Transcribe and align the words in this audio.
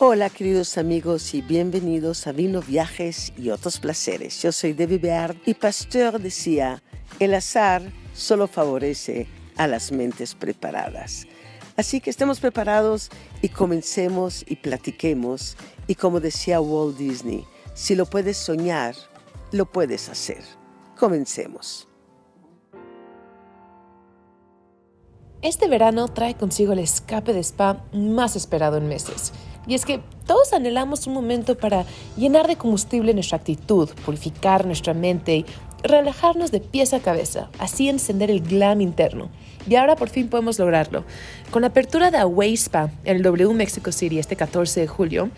Hola 0.00 0.28
queridos 0.28 0.76
amigos 0.76 1.34
y 1.34 1.40
bienvenidos 1.40 2.26
a 2.26 2.32
Vino, 2.32 2.60
Viajes 2.60 3.32
y 3.38 3.50
otros 3.50 3.78
placeres. 3.78 4.42
Yo 4.42 4.50
soy 4.50 4.72
Debbie 4.72 4.98
Beard 4.98 5.36
y 5.46 5.54
Pasteur 5.54 6.20
decía, 6.20 6.82
el 7.20 7.32
azar 7.32 7.80
solo 8.12 8.48
favorece 8.48 9.28
a 9.56 9.68
las 9.68 9.92
mentes 9.92 10.34
preparadas. 10.34 11.28
Así 11.76 12.00
que 12.00 12.10
estemos 12.10 12.40
preparados 12.40 13.08
y 13.40 13.50
comencemos 13.50 14.44
y 14.48 14.56
platiquemos. 14.56 15.56
Y 15.86 15.94
como 15.94 16.18
decía 16.18 16.60
Walt 16.60 16.98
Disney, 16.98 17.44
si 17.74 17.94
lo 17.94 18.06
puedes 18.06 18.36
soñar, 18.36 18.96
lo 19.52 19.64
puedes 19.64 20.08
hacer. 20.08 20.42
Comencemos. 20.98 21.86
Este 25.40 25.68
verano 25.68 26.08
trae 26.08 26.34
consigo 26.36 26.72
el 26.72 26.78
escape 26.78 27.32
de 27.32 27.40
spa 27.40 27.84
más 27.92 28.34
esperado 28.34 28.78
en 28.78 28.88
meses. 28.88 29.30
Y 29.66 29.74
es 29.74 29.84
que 29.84 30.00
todos 30.26 30.52
anhelamos 30.52 31.06
un 31.06 31.14
momento 31.14 31.56
para 31.56 31.84
llenar 32.16 32.46
de 32.46 32.56
combustible 32.56 33.14
nuestra 33.14 33.38
actitud, 33.38 33.90
purificar 34.04 34.66
nuestra 34.66 34.94
mente 34.94 35.36
y 35.36 35.46
relajarnos 35.82 36.50
de 36.50 36.60
pies 36.60 36.94
a 36.94 37.00
cabeza, 37.00 37.50
así 37.58 37.88
encender 37.88 38.30
el 38.30 38.40
glam 38.40 38.80
interno. 38.80 39.28
Y 39.68 39.76
ahora 39.76 39.96
por 39.96 40.08
fin 40.08 40.28
podemos 40.28 40.58
lograrlo. 40.58 41.04
Con 41.50 41.62
la 41.62 41.68
apertura 41.68 42.10
de 42.10 42.18
Away 42.18 42.54
Spa 42.54 42.90
en 43.04 43.16
el 43.16 43.22
W 43.22 43.52
Mexico 43.54 43.92
City 43.92 44.18
este 44.18 44.36
14 44.36 44.80
de 44.80 44.86
julio, 44.86 45.30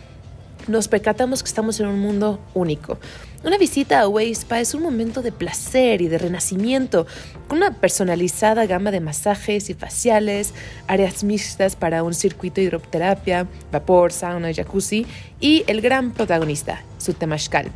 nos 0.68 0.88
percatamos 0.88 1.42
que 1.42 1.48
estamos 1.48 1.80
en 1.80 1.86
un 1.86 2.00
mundo 2.00 2.40
único. 2.54 2.98
Una 3.44 3.58
visita 3.58 4.00
a 4.00 4.08
Way 4.08 4.32
es 4.32 4.74
un 4.74 4.82
momento 4.82 5.22
de 5.22 5.30
placer 5.30 6.02
y 6.02 6.08
de 6.08 6.18
renacimiento, 6.18 7.06
con 7.48 7.58
una 7.58 7.72
personalizada 7.72 8.66
gama 8.66 8.90
de 8.90 9.00
masajes 9.00 9.70
y 9.70 9.74
faciales, 9.74 10.52
áreas 10.88 11.22
mixtas 11.22 11.76
para 11.76 12.02
un 12.02 12.14
circuito 12.14 12.56
de 12.56 12.64
hidroterapia, 12.64 13.46
vapor, 13.70 14.12
sauna, 14.12 14.52
jacuzzi 14.52 15.06
y 15.40 15.64
el 15.68 15.80
gran 15.80 16.12
protagonista, 16.12 16.82
su 16.98 17.12
temashkal 17.12 17.70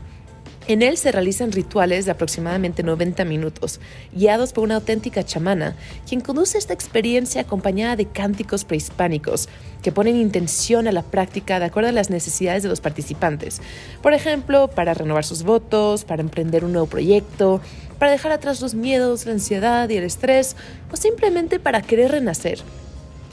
en 0.72 0.82
él 0.82 0.96
se 0.96 1.12
realizan 1.12 1.52
rituales 1.52 2.04
de 2.04 2.12
aproximadamente 2.12 2.82
90 2.82 3.24
minutos, 3.24 3.80
guiados 4.12 4.52
por 4.52 4.64
una 4.64 4.76
auténtica 4.76 5.24
chamana, 5.24 5.76
quien 6.08 6.20
conduce 6.20 6.58
esta 6.58 6.74
experiencia 6.74 7.42
acompañada 7.42 7.96
de 7.96 8.06
cánticos 8.06 8.64
prehispánicos 8.64 9.48
que 9.82 9.92
ponen 9.92 10.16
intención 10.16 10.86
a 10.86 10.92
la 10.92 11.02
práctica 11.02 11.58
de 11.58 11.66
acuerdo 11.66 11.88
a 11.88 11.92
las 11.92 12.10
necesidades 12.10 12.62
de 12.62 12.68
los 12.68 12.80
participantes. 12.80 13.60
Por 14.02 14.12
ejemplo, 14.12 14.68
para 14.68 14.94
renovar 14.94 15.24
sus 15.24 15.42
votos, 15.42 16.04
para 16.04 16.22
emprender 16.22 16.64
un 16.64 16.72
nuevo 16.72 16.86
proyecto, 16.86 17.60
para 17.98 18.12
dejar 18.12 18.32
atrás 18.32 18.60
los 18.60 18.74
miedos, 18.74 19.26
la 19.26 19.32
ansiedad 19.32 19.88
y 19.88 19.96
el 19.96 20.04
estrés, 20.04 20.56
o 20.92 20.96
simplemente 20.96 21.58
para 21.58 21.82
querer 21.82 22.12
renacer. 22.12 22.60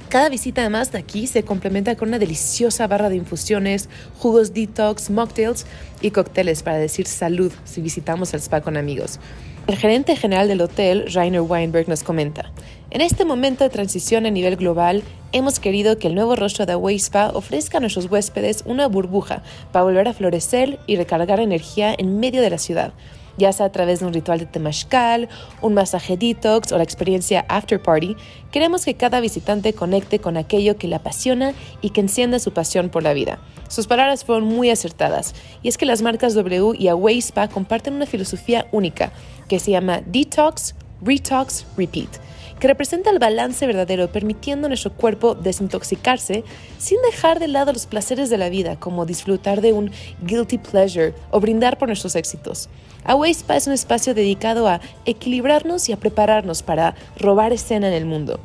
Cada 0.09 0.30
visita 0.30 0.61
además 0.61 0.94
de 0.94 1.00
aquí 1.00 1.27
se 1.27 1.44
complementa 1.44 1.97
con 1.97 2.08
una 2.08 2.17
deliciosa 2.17 2.88
barra 2.88 3.09
de 3.09 3.17
infusiones, 3.17 3.89
jugos 4.17 4.53
detox, 4.53 5.09
mocktails 5.09 5.66
y 6.02 6.11
cócteles 6.11 6.63
para 6.63 6.77
decir 6.77 7.08
salud 7.08 7.52
si 7.66 7.81
visitamos 7.81 8.33
el 8.33 8.39
spa 8.39 8.61
con 8.61 8.78
amigos. 8.78 9.19
El 9.67 9.75
gerente 9.75 10.16
general 10.16 10.47
del 10.47 10.61
hotel, 10.61 11.11
Rainer 11.13 11.41
Weinberg, 11.41 11.89
nos 11.89 12.03
comenta, 12.03 12.53
en 12.89 13.02
este 13.02 13.25
momento 13.25 13.66
de 13.66 13.69
transición 13.69 14.25
a 14.25 14.31
nivel 14.31 14.55
global, 14.55 15.03
hemos 15.33 15.59
querido 15.59 15.97
que 15.97 16.08
el 16.08 16.16
nuevo 16.16 16.38
rostro 16.38 16.66
de 16.66 16.72
Away 16.72 16.95
Spa 16.95 17.31
ofrezca 17.33 17.80
a 17.80 17.81
nuestros 17.81 18.09
huéspedes 18.09 18.63
una 18.66 18.88
burbuja 18.88 19.44
para 19.73 19.83
volver 19.83 20.08
a 20.08 20.13
florecer 20.13 20.80
y 20.88 20.95
recargar 20.95 21.41
energía 21.41 21.94
en 21.97 22.22
medio 22.22 22.41
de 22.41 22.50
la 22.50 22.59
ciudad 22.59 22.94
ya 23.38 23.54
sea 23.54 23.68
a 23.68 23.72
través 23.72 24.00
de 24.00 24.06
un 24.06 24.14
ritual 24.14 24.40
de 24.40 24.46
temashkal, 24.46 25.30
un 25.62 25.74
masaje 25.74 26.18
detox 26.18 26.72
o 26.72 26.78
la 26.78 26.84
experiencia 26.84 27.46
after 27.50 27.82
party, 27.82 28.16
queremos 28.52 28.86
que 28.86 28.96
cada 28.96 29.20
visitante 29.20 29.74
conecte 29.74 30.20
con 30.20 30.38
aquello 30.38 30.78
que 30.78 30.88
le 30.88 30.96
apasiona 30.96 31.53
y 31.81 31.92
que 31.92 32.02
encienda 32.02 32.40
su 32.40 32.52
pasión 32.52 32.90
por 32.90 33.03
la 33.03 33.14
vida. 33.14 33.40
Sus 33.70 33.88
palabras 33.88 34.24
fueron 34.24 34.46
muy 34.46 34.70
acertadas, 34.70 35.36
y 35.62 35.68
es 35.68 35.78
que 35.78 35.86
las 35.86 36.02
marcas 36.02 36.34
W 36.36 36.74
y 36.78 36.88
Away 36.88 37.18
Spa 37.20 37.47
comparten 37.47 37.94
una 37.96 38.06
filosofía 38.06 38.68
única 38.72 39.12
que 39.47 39.59
se 39.59 39.72
llama 39.72 40.02
Detox, 40.06 40.76
Retox, 41.02 41.66
Repeat 41.78 42.27
que 42.59 42.68
representa 42.68 43.09
el 43.09 43.19
balance 43.19 43.66
verdadero, 43.66 44.12
permitiendo 44.12 44.66
a 44.66 44.69
nuestro 44.69 44.94
cuerpo 44.94 45.35
desintoxicarse 45.35 46.44
sin 46.78 47.01
dejar 47.03 47.40
de 47.40 47.47
lado 47.47 47.73
los 47.73 47.85
placeres 47.85 48.29
de 48.29 48.38
la 48.38 48.50
vida, 48.50 48.78
como 48.79 49.06
disfrutar 49.06 49.62
de 49.62 49.73
un 49.73 49.91
guilty 50.22 50.57
pleasure 50.57 51.13
o 51.31 51.40
brindar 51.40 51.78
por 51.78 51.88
nuestros 51.88 52.16
éxitos. 52.16 52.69
Away 53.03 53.31
Spa 53.31 53.56
es 53.56 53.67
un 53.67 53.73
espacio 53.73 54.13
dedicado 54.13 54.67
a 54.67 54.81
equilibrarnos 55.06 55.88
y 55.90 55.94
a 55.94 55.97
prepararnos 55.97 56.63
para 56.63 56.96
robar 57.17 57.53
escena 57.53 57.88
en 57.88 57.94
el 57.94 58.06
mundo. 58.06 58.40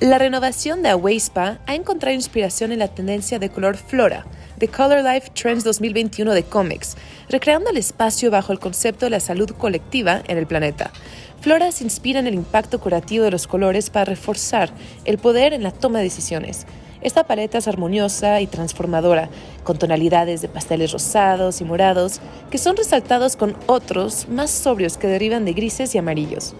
La 0.00 0.18
renovación 0.18 0.82
de 0.82 0.90
Away 0.90 1.16
Spa 1.16 1.58
ha 1.66 1.74
encontrado 1.74 2.14
inspiración 2.14 2.70
en 2.70 2.78
la 2.78 2.86
tendencia 2.86 3.40
de 3.40 3.50
color 3.50 3.76
flora, 3.76 4.26
de 4.56 4.68
Color 4.68 5.02
Life 5.02 5.30
Trends 5.34 5.64
2021 5.64 6.34
de 6.34 6.44
Comics, 6.44 6.96
recreando 7.28 7.70
el 7.70 7.76
espacio 7.76 8.30
bajo 8.30 8.52
el 8.52 8.60
concepto 8.60 9.06
de 9.06 9.10
la 9.10 9.20
salud 9.20 9.50
colectiva 9.50 10.22
en 10.28 10.38
el 10.38 10.46
planeta. 10.46 10.92
Flora 11.40 11.70
se 11.70 11.84
inspira 11.84 12.18
en 12.18 12.26
el 12.26 12.34
impacto 12.34 12.80
curativo 12.80 13.24
de 13.24 13.30
los 13.30 13.46
colores 13.46 13.90
para 13.90 14.06
reforzar 14.06 14.70
el 15.04 15.18
poder 15.18 15.52
en 15.52 15.62
la 15.62 15.70
toma 15.70 15.98
de 15.98 16.04
decisiones. 16.04 16.66
Esta 17.00 17.28
paleta 17.28 17.58
es 17.58 17.68
armoniosa 17.68 18.40
y 18.40 18.48
transformadora, 18.48 19.28
con 19.62 19.78
tonalidades 19.78 20.42
de 20.42 20.48
pasteles 20.48 20.90
rosados 20.90 21.60
y 21.60 21.64
morados 21.64 22.20
que 22.50 22.58
son 22.58 22.76
resaltados 22.76 23.36
con 23.36 23.56
otros 23.66 24.28
más 24.28 24.50
sobrios 24.50 24.98
que 24.98 25.06
derivan 25.06 25.44
de 25.44 25.52
grises 25.52 25.94
y 25.94 25.98
amarillos. 25.98 26.54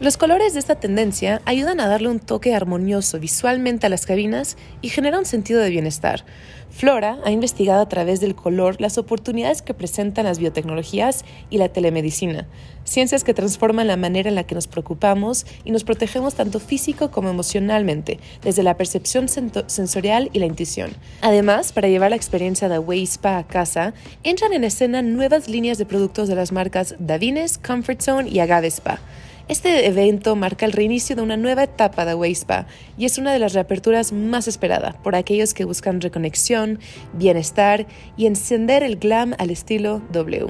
Los 0.00 0.16
colores 0.16 0.54
de 0.54 0.60
esta 0.60 0.76
tendencia 0.76 1.42
ayudan 1.44 1.80
a 1.80 1.88
darle 1.88 2.08
un 2.08 2.20
toque 2.20 2.54
armonioso 2.54 3.18
visualmente 3.18 3.84
a 3.84 3.90
las 3.90 4.06
cabinas 4.06 4.56
y 4.80 4.90
genera 4.90 5.18
un 5.18 5.24
sentido 5.24 5.60
de 5.60 5.70
bienestar. 5.70 6.24
Flora 6.70 7.18
ha 7.24 7.32
investigado 7.32 7.80
a 7.80 7.88
través 7.88 8.20
del 8.20 8.36
color 8.36 8.80
las 8.80 8.96
oportunidades 8.96 9.60
que 9.60 9.74
presentan 9.74 10.26
las 10.26 10.38
biotecnologías 10.38 11.24
y 11.50 11.58
la 11.58 11.70
telemedicina, 11.70 12.46
ciencias 12.84 13.24
que 13.24 13.34
transforman 13.34 13.88
la 13.88 13.96
manera 13.96 14.28
en 14.28 14.36
la 14.36 14.44
que 14.44 14.54
nos 14.54 14.68
preocupamos 14.68 15.46
y 15.64 15.72
nos 15.72 15.82
protegemos 15.82 16.36
tanto 16.36 16.60
físico 16.60 17.10
como 17.10 17.30
emocionalmente, 17.30 18.20
desde 18.40 18.62
la 18.62 18.76
percepción 18.76 19.26
sensorial 19.28 20.30
y 20.32 20.38
la 20.38 20.46
intuición. 20.46 20.92
Además, 21.22 21.72
para 21.72 21.88
llevar 21.88 22.10
la 22.10 22.16
experiencia 22.16 22.68
de 22.68 22.78
Way 22.78 23.02
Spa 23.02 23.38
a 23.38 23.48
casa, 23.48 23.94
entran 24.22 24.52
en 24.52 24.62
escena 24.62 25.02
nuevas 25.02 25.48
líneas 25.48 25.76
de 25.76 25.86
productos 25.86 26.28
de 26.28 26.36
las 26.36 26.52
marcas 26.52 26.94
Davines, 27.00 27.58
Comfort 27.58 28.00
Zone 28.00 28.30
y 28.30 28.38
Agave 28.38 28.68
Spa. 28.68 29.00
Este 29.48 29.86
evento 29.86 30.36
marca 30.36 30.66
el 30.66 30.72
reinicio 30.72 31.16
de 31.16 31.22
una 31.22 31.38
nueva 31.38 31.62
etapa 31.62 32.04
de 32.04 32.30
Spa 32.32 32.66
y 32.98 33.06
es 33.06 33.16
una 33.16 33.32
de 33.32 33.38
las 33.38 33.54
reaperturas 33.54 34.12
más 34.12 34.46
esperadas 34.46 34.96
por 34.96 35.16
aquellos 35.16 35.54
que 35.54 35.64
buscan 35.64 36.02
reconexión, 36.02 36.80
bienestar 37.14 37.86
y 38.18 38.26
encender 38.26 38.82
el 38.82 38.96
glam 38.96 39.34
al 39.38 39.48
estilo 39.48 40.02
W. 40.12 40.48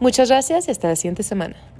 Muchas 0.00 0.28
gracias 0.28 0.66
y 0.66 0.72
hasta 0.72 0.88
la 0.88 0.96
siguiente 0.96 1.22
semana. 1.22 1.71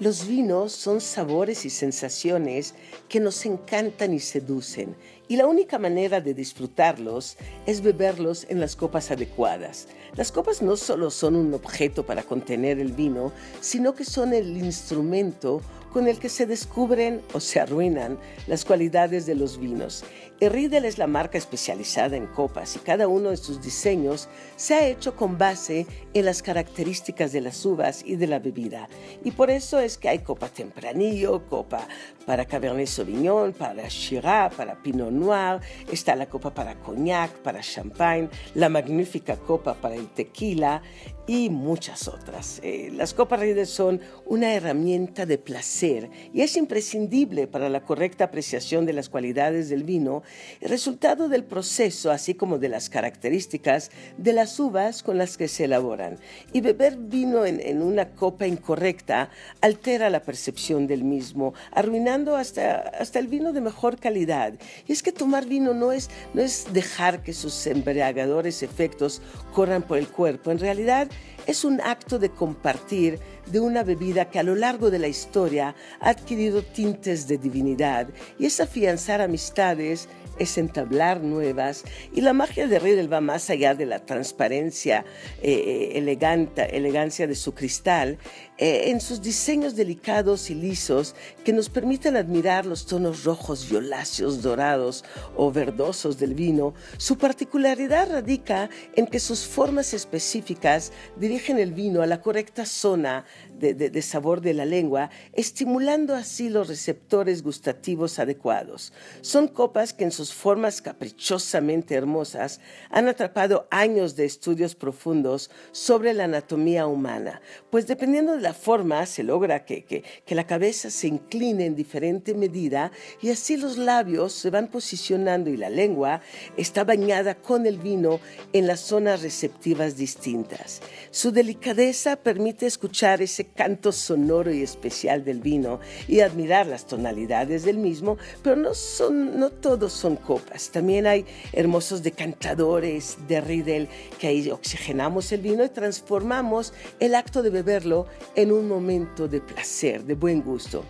Los 0.00 0.26
vinos 0.26 0.72
son 0.72 0.98
sabores 1.02 1.66
y 1.66 1.68
sensaciones 1.68 2.74
que 3.06 3.20
nos 3.20 3.44
encantan 3.44 4.14
y 4.14 4.18
seducen, 4.18 4.96
y 5.28 5.36
la 5.36 5.46
única 5.46 5.78
manera 5.78 6.22
de 6.22 6.32
disfrutarlos 6.32 7.36
es 7.66 7.82
beberlos 7.82 8.46
en 8.48 8.60
las 8.60 8.76
copas 8.76 9.10
adecuadas. 9.10 9.88
Las 10.16 10.32
copas 10.32 10.62
no 10.62 10.78
solo 10.78 11.10
son 11.10 11.36
un 11.36 11.52
objeto 11.52 12.06
para 12.06 12.22
contener 12.22 12.78
el 12.78 12.92
vino, 12.92 13.30
sino 13.60 13.94
que 13.94 14.06
son 14.06 14.32
el 14.32 14.56
instrumento 14.56 15.60
con 15.92 16.08
el 16.08 16.18
que 16.18 16.30
se 16.30 16.46
descubren 16.46 17.20
o 17.34 17.40
se 17.40 17.60
arruinan 17.60 18.18
las 18.46 18.64
cualidades 18.64 19.26
de 19.26 19.34
los 19.34 19.60
vinos. 19.60 20.02
Riedel 20.48 20.86
es 20.86 20.96
la 20.96 21.06
marca 21.06 21.36
especializada 21.36 22.16
en 22.16 22.26
copas 22.26 22.74
y 22.76 22.78
cada 22.78 23.08
uno 23.08 23.30
de 23.30 23.36
sus 23.36 23.60
diseños 23.60 24.28
se 24.56 24.74
ha 24.74 24.86
hecho 24.86 25.14
con 25.14 25.36
base 25.36 25.86
en 26.14 26.24
las 26.24 26.42
características 26.42 27.32
de 27.32 27.42
las 27.42 27.64
uvas 27.66 28.02
y 28.04 28.16
de 28.16 28.26
la 28.26 28.38
bebida. 28.38 28.88
Y 29.22 29.32
por 29.32 29.50
eso 29.50 29.78
es 29.78 29.98
que 29.98 30.08
hay 30.08 30.20
copa 30.20 30.48
tempranillo, 30.48 31.46
copa 31.46 31.86
para 32.24 32.46
Cabernet 32.46 32.86
Sauvignon, 32.86 33.52
para 33.52 33.86
Shiraz, 33.88 34.54
para 34.54 34.80
Pinot 34.82 35.10
Noir, 35.10 35.60
está 35.92 36.16
la 36.16 36.26
copa 36.26 36.54
para 36.54 36.74
Cognac, 36.76 37.32
para 37.42 37.60
Champagne, 37.60 38.30
la 38.54 38.68
magnífica 38.68 39.36
copa 39.36 39.74
para 39.74 39.96
el 39.96 40.08
tequila 40.08 40.82
y 41.30 41.48
muchas 41.48 42.08
otras. 42.08 42.58
Eh, 42.64 42.90
las 42.92 43.14
copas 43.14 43.38
Riedel 43.38 43.68
son 43.68 44.00
una 44.26 44.52
herramienta 44.52 45.26
de 45.26 45.38
placer 45.38 46.10
y 46.34 46.40
es 46.40 46.56
imprescindible 46.56 47.46
para 47.46 47.68
la 47.68 47.84
correcta 47.84 48.24
apreciación 48.24 48.84
de 48.84 48.94
las 48.94 49.08
cualidades 49.08 49.68
del 49.68 49.84
vino, 49.84 50.24
el 50.60 50.70
resultado 50.70 51.28
del 51.28 51.44
proceso, 51.44 52.10
así 52.10 52.34
como 52.34 52.58
de 52.58 52.68
las 52.68 52.90
características 52.90 53.92
de 54.18 54.32
las 54.32 54.58
uvas 54.58 55.04
con 55.04 55.18
las 55.18 55.36
que 55.36 55.46
se 55.46 55.66
elaboran. 55.66 56.18
Y 56.52 56.62
beber 56.62 56.96
vino 56.96 57.46
en, 57.46 57.60
en 57.60 57.80
una 57.80 58.10
copa 58.10 58.48
incorrecta 58.48 59.30
altera 59.60 60.10
la 60.10 60.24
percepción 60.24 60.88
del 60.88 61.04
mismo, 61.04 61.54
arruinando 61.70 62.34
hasta, 62.34 62.80
hasta 62.98 63.20
el 63.20 63.28
vino 63.28 63.52
de 63.52 63.60
mejor 63.60 64.00
calidad. 64.00 64.54
Y 64.88 64.92
es 64.92 65.00
que 65.00 65.12
tomar 65.12 65.46
vino 65.46 65.74
no 65.74 65.92
es, 65.92 66.10
no 66.34 66.42
es 66.42 66.66
dejar 66.72 67.22
que 67.22 67.32
sus 67.32 67.68
embriagadores 67.68 68.64
efectos 68.64 69.22
corran 69.54 69.84
por 69.84 69.96
el 69.96 70.08
cuerpo. 70.08 70.50
En 70.50 70.58
realidad, 70.58 71.08
es 71.46 71.64
un 71.64 71.80
acto 71.80 72.18
de 72.18 72.30
compartir 72.30 73.18
de 73.46 73.60
una 73.60 73.82
bebida 73.82 74.30
que 74.30 74.38
a 74.38 74.42
lo 74.42 74.54
largo 74.54 74.90
de 74.90 74.98
la 74.98 75.08
historia 75.08 75.74
ha 76.00 76.10
adquirido 76.10 76.62
tintes 76.62 77.26
de 77.26 77.38
divinidad 77.38 78.08
y 78.38 78.46
es 78.46 78.60
afianzar 78.60 79.20
amistades, 79.20 80.08
es 80.38 80.56
entablar 80.56 81.20
nuevas 81.22 81.84
y 82.14 82.22
la 82.22 82.32
magia 82.32 82.66
de 82.66 82.78
Riedel 82.78 83.12
va 83.12 83.20
más 83.20 83.50
allá 83.50 83.74
de 83.74 83.86
la 83.86 83.98
transparencia, 84.06 85.04
eh, 85.42 85.92
elegante, 85.94 86.76
elegancia 86.76 87.26
de 87.26 87.34
su 87.34 87.52
cristal, 87.52 88.18
eh, 88.56 88.90
en 88.90 89.00
sus 89.00 89.22
diseños 89.22 89.76
delicados 89.76 90.50
y 90.50 90.54
lisos 90.54 91.14
que 91.44 91.52
nos 91.52 91.68
permiten 91.68 92.16
admirar 92.16 92.66
los 92.66 92.86
tonos 92.86 93.24
rojos, 93.24 93.68
violáceos, 93.68 94.42
dorados 94.42 95.04
o 95.36 95.52
verdosos 95.52 96.18
del 96.18 96.34
vino. 96.34 96.74
Su 96.96 97.18
particularidad 97.18 98.10
radica 98.10 98.70
en 98.96 99.06
que 99.06 99.20
sus 99.20 99.46
formas 99.46 99.94
específicas 99.94 100.92
dirigen 101.16 101.58
el 101.58 101.72
vino 101.72 102.02
a 102.02 102.06
la 102.06 102.20
correcta 102.20 102.64
zona 102.64 103.24
de, 103.60 104.02
sabor 104.02 104.40
de 104.40 104.54
la 104.54 104.64
lengua, 104.64 105.10
estimulando 105.32 106.14
así 106.14 106.48
los 106.48 106.68
receptores 106.68 107.42
gustativos 107.42 108.18
adecuados. 108.18 108.92
Son 109.20 109.48
copas 109.48 109.92
que 109.92 110.04
en 110.04 110.12
sus 110.12 110.32
formas 110.32 110.80
caprichosamente 110.82 111.94
hermosas 111.94 112.60
han 112.90 113.08
atrapado 113.08 113.68
años 113.70 114.16
de 114.16 114.24
estudios 114.24 114.74
profundos 114.74 115.50
sobre 115.72 116.14
la 116.14 116.24
anatomía 116.24 116.86
humana, 116.86 117.40
pues 117.70 117.86
dependiendo 117.86 118.34
de 118.34 118.40
la 118.40 118.54
forma 118.54 119.04
se 119.06 119.22
logra 119.22 119.64
que, 119.64 119.84
que 119.84 120.34
la 120.34 120.46
cabeza 120.46 120.90
se 120.90 121.06
incline 121.06 121.66
en 121.66 121.76
diferente 121.76 122.34
medida 122.34 122.90
y 123.20 123.30
así 123.30 123.56
los 123.56 123.76
labios 123.76 124.32
se 124.32 124.50
van 124.50 124.68
posicionando 124.68 125.50
y 125.50 125.56
la 125.56 125.70
lengua 125.70 126.22
está 126.56 126.84
bañada 126.84 127.34
con 127.34 127.66
el 127.66 127.78
vino 127.78 128.20
en 128.52 128.66
las 128.66 128.80
zonas 128.80 129.22
receptivas 129.22 129.96
distintas. 129.96 130.80
Su 131.10 131.30
delicadeza 131.30 132.16
permite 132.16 132.66
escuchar 132.66 133.20
ese 133.22 133.46
canto 133.54 133.92
sonoro 133.92 134.52
y 134.52 134.62
especial 134.62 135.24
del 135.24 135.40
vino 135.40 135.80
y 136.08 136.20
admirar 136.20 136.66
las 136.66 136.86
tonalidades 136.86 137.64
del 137.64 137.78
mismo, 137.78 138.16
pero 138.42 138.56
no, 138.56 138.74
son, 138.74 139.38
no 139.38 139.50
todos 139.50 139.92
son 139.92 140.16
copas. 140.16 140.70
También 140.70 141.06
hay 141.06 141.24
hermosos 141.52 142.02
decantadores 142.02 143.18
de 143.28 143.40
Riedel 143.40 143.88
que 144.18 144.28
ahí 144.28 144.50
oxigenamos 144.50 145.32
el 145.32 145.40
vino 145.40 145.64
y 145.64 145.68
transformamos 145.68 146.72
el 146.98 147.14
acto 147.14 147.42
de 147.42 147.50
beberlo 147.50 148.06
en 148.34 148.52
un 148.52 148.68
momento 148.68 149.28
de 149.28 149.40
placer, 149.40 150.04
de 150.04 150.14
buen 150.14 150.42
gusto. 150.42 150.84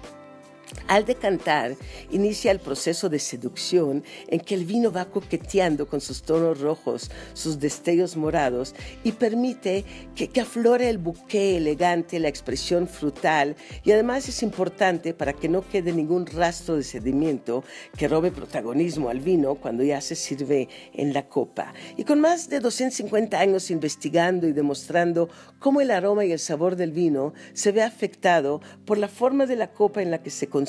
Al 0.87 1.05
decantar, 1.05 1.77
inicia 2.11 2.51
el 2.51 2.61
proceso 2.61 3.09
de 3.09 3.19
seducción 3.19 4.05
en 4.29 4.41
que 4.41 4.55
el 4.55 4.65
vino 4.65 4.93
va 4.93 5.07
coqueteando 5.07 5.87
con 5.87 6.01
sus 6.01 6.23
tonos 6.23 6.61
rojos, 6.61 7.11
sus 7.35 7.59
destellos 7.59 8.17
morados 8.17 8.75
y 9.05 9.13
permite 9.13 9.85
que, 10.15 10.41
aflore 10.41 10.89
el 10.89 10.99
buque 10.99 11.57
elegante, 11.57 12.19
la 12.19 12.29
expresión 12.29 12.89
frutal 12.89 13.57
y 13.85 13.93
además 13.93 14.29
es 14.29 14.43
importante 14.43 15.13
para 15.13 15.33
que 15.33 15.49
no 15.49 15.67
quede 15.69 15.93
ningún 15.93 16.27
rastro 16.27 16.77
de 16.77 16.83
sedimento 16.83 17.63
que 17.97 18.09
robe 18.09 18.31
protagonismo 18.31 19.11
al 19.11 19.21
vino 19.21 19.57
cuando 19.57 19.83
ya 19.83 20.01
se 20.01 20.15
sirve 20.15 20.69
en 20.95 21.13
la 21.13 21.29
copa. 21.29 21.75
Y 21.97 22.05
con 22.05 22.21
más 22.21 22.49
de 22.49 22.61
250 22.61 23.39
años 23.39 23.71
investigando 23.71 24.49
y 24.49 24.53
demostrando 24.53 25.29
cómo 25.59 25.81
el 25.81 25.91
aroma 25.91 26.25
y 26.25 26.33
el 26.33 26.39
sabor 26.39 26.77
del 26.77 26.93
vino 26.93 27.35
se 27.53 27.73
ve 27.73 27.83
afectado 27.83 28.61
por 28.85 28.99
la 28.99 29.09
forma 29.09 29.47
de 29.47 29.57
la 29.57 29.73
copa 29.73 30.03
en 30.03 30.11
la 30.11 30.23
que 30.23 30.31
se 30.31 30.47
consume. 30.47 30.60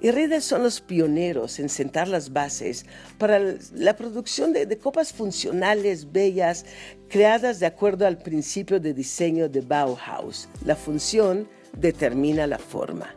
Y 0.00 0.10
Riedel 0.10 0.42
son 0.42 0.62
los 0.62 0.80
pioneros 0.80 1.58
en 1.58 1.68
sentar 1.68 2.08
las 2.08 2.32
bases 2.32 2.86
para 3.18 3.56
la 3.74 3.96
producción 3.96 4.52
de, 4.52 4.66
de 4.66 4.78
copas 4.78 5.12
funcionales, 5.12 6.12
bellas, 6.12 6.64
creadas 7.08 7.60
de 7.60 7.66
acuerdo 7.66 8.06
al 8.06 8.18
principio 8.18 8.80
de 8.80 8.94
diseño 8.94 9.48
de 9.48 9.60
Bauhaus. 9.60 10.48
La 10.64 10.76
función 10.76 11.48
determina 11.76 12.46
la 12.46 12.58
forma. 12.58 13.14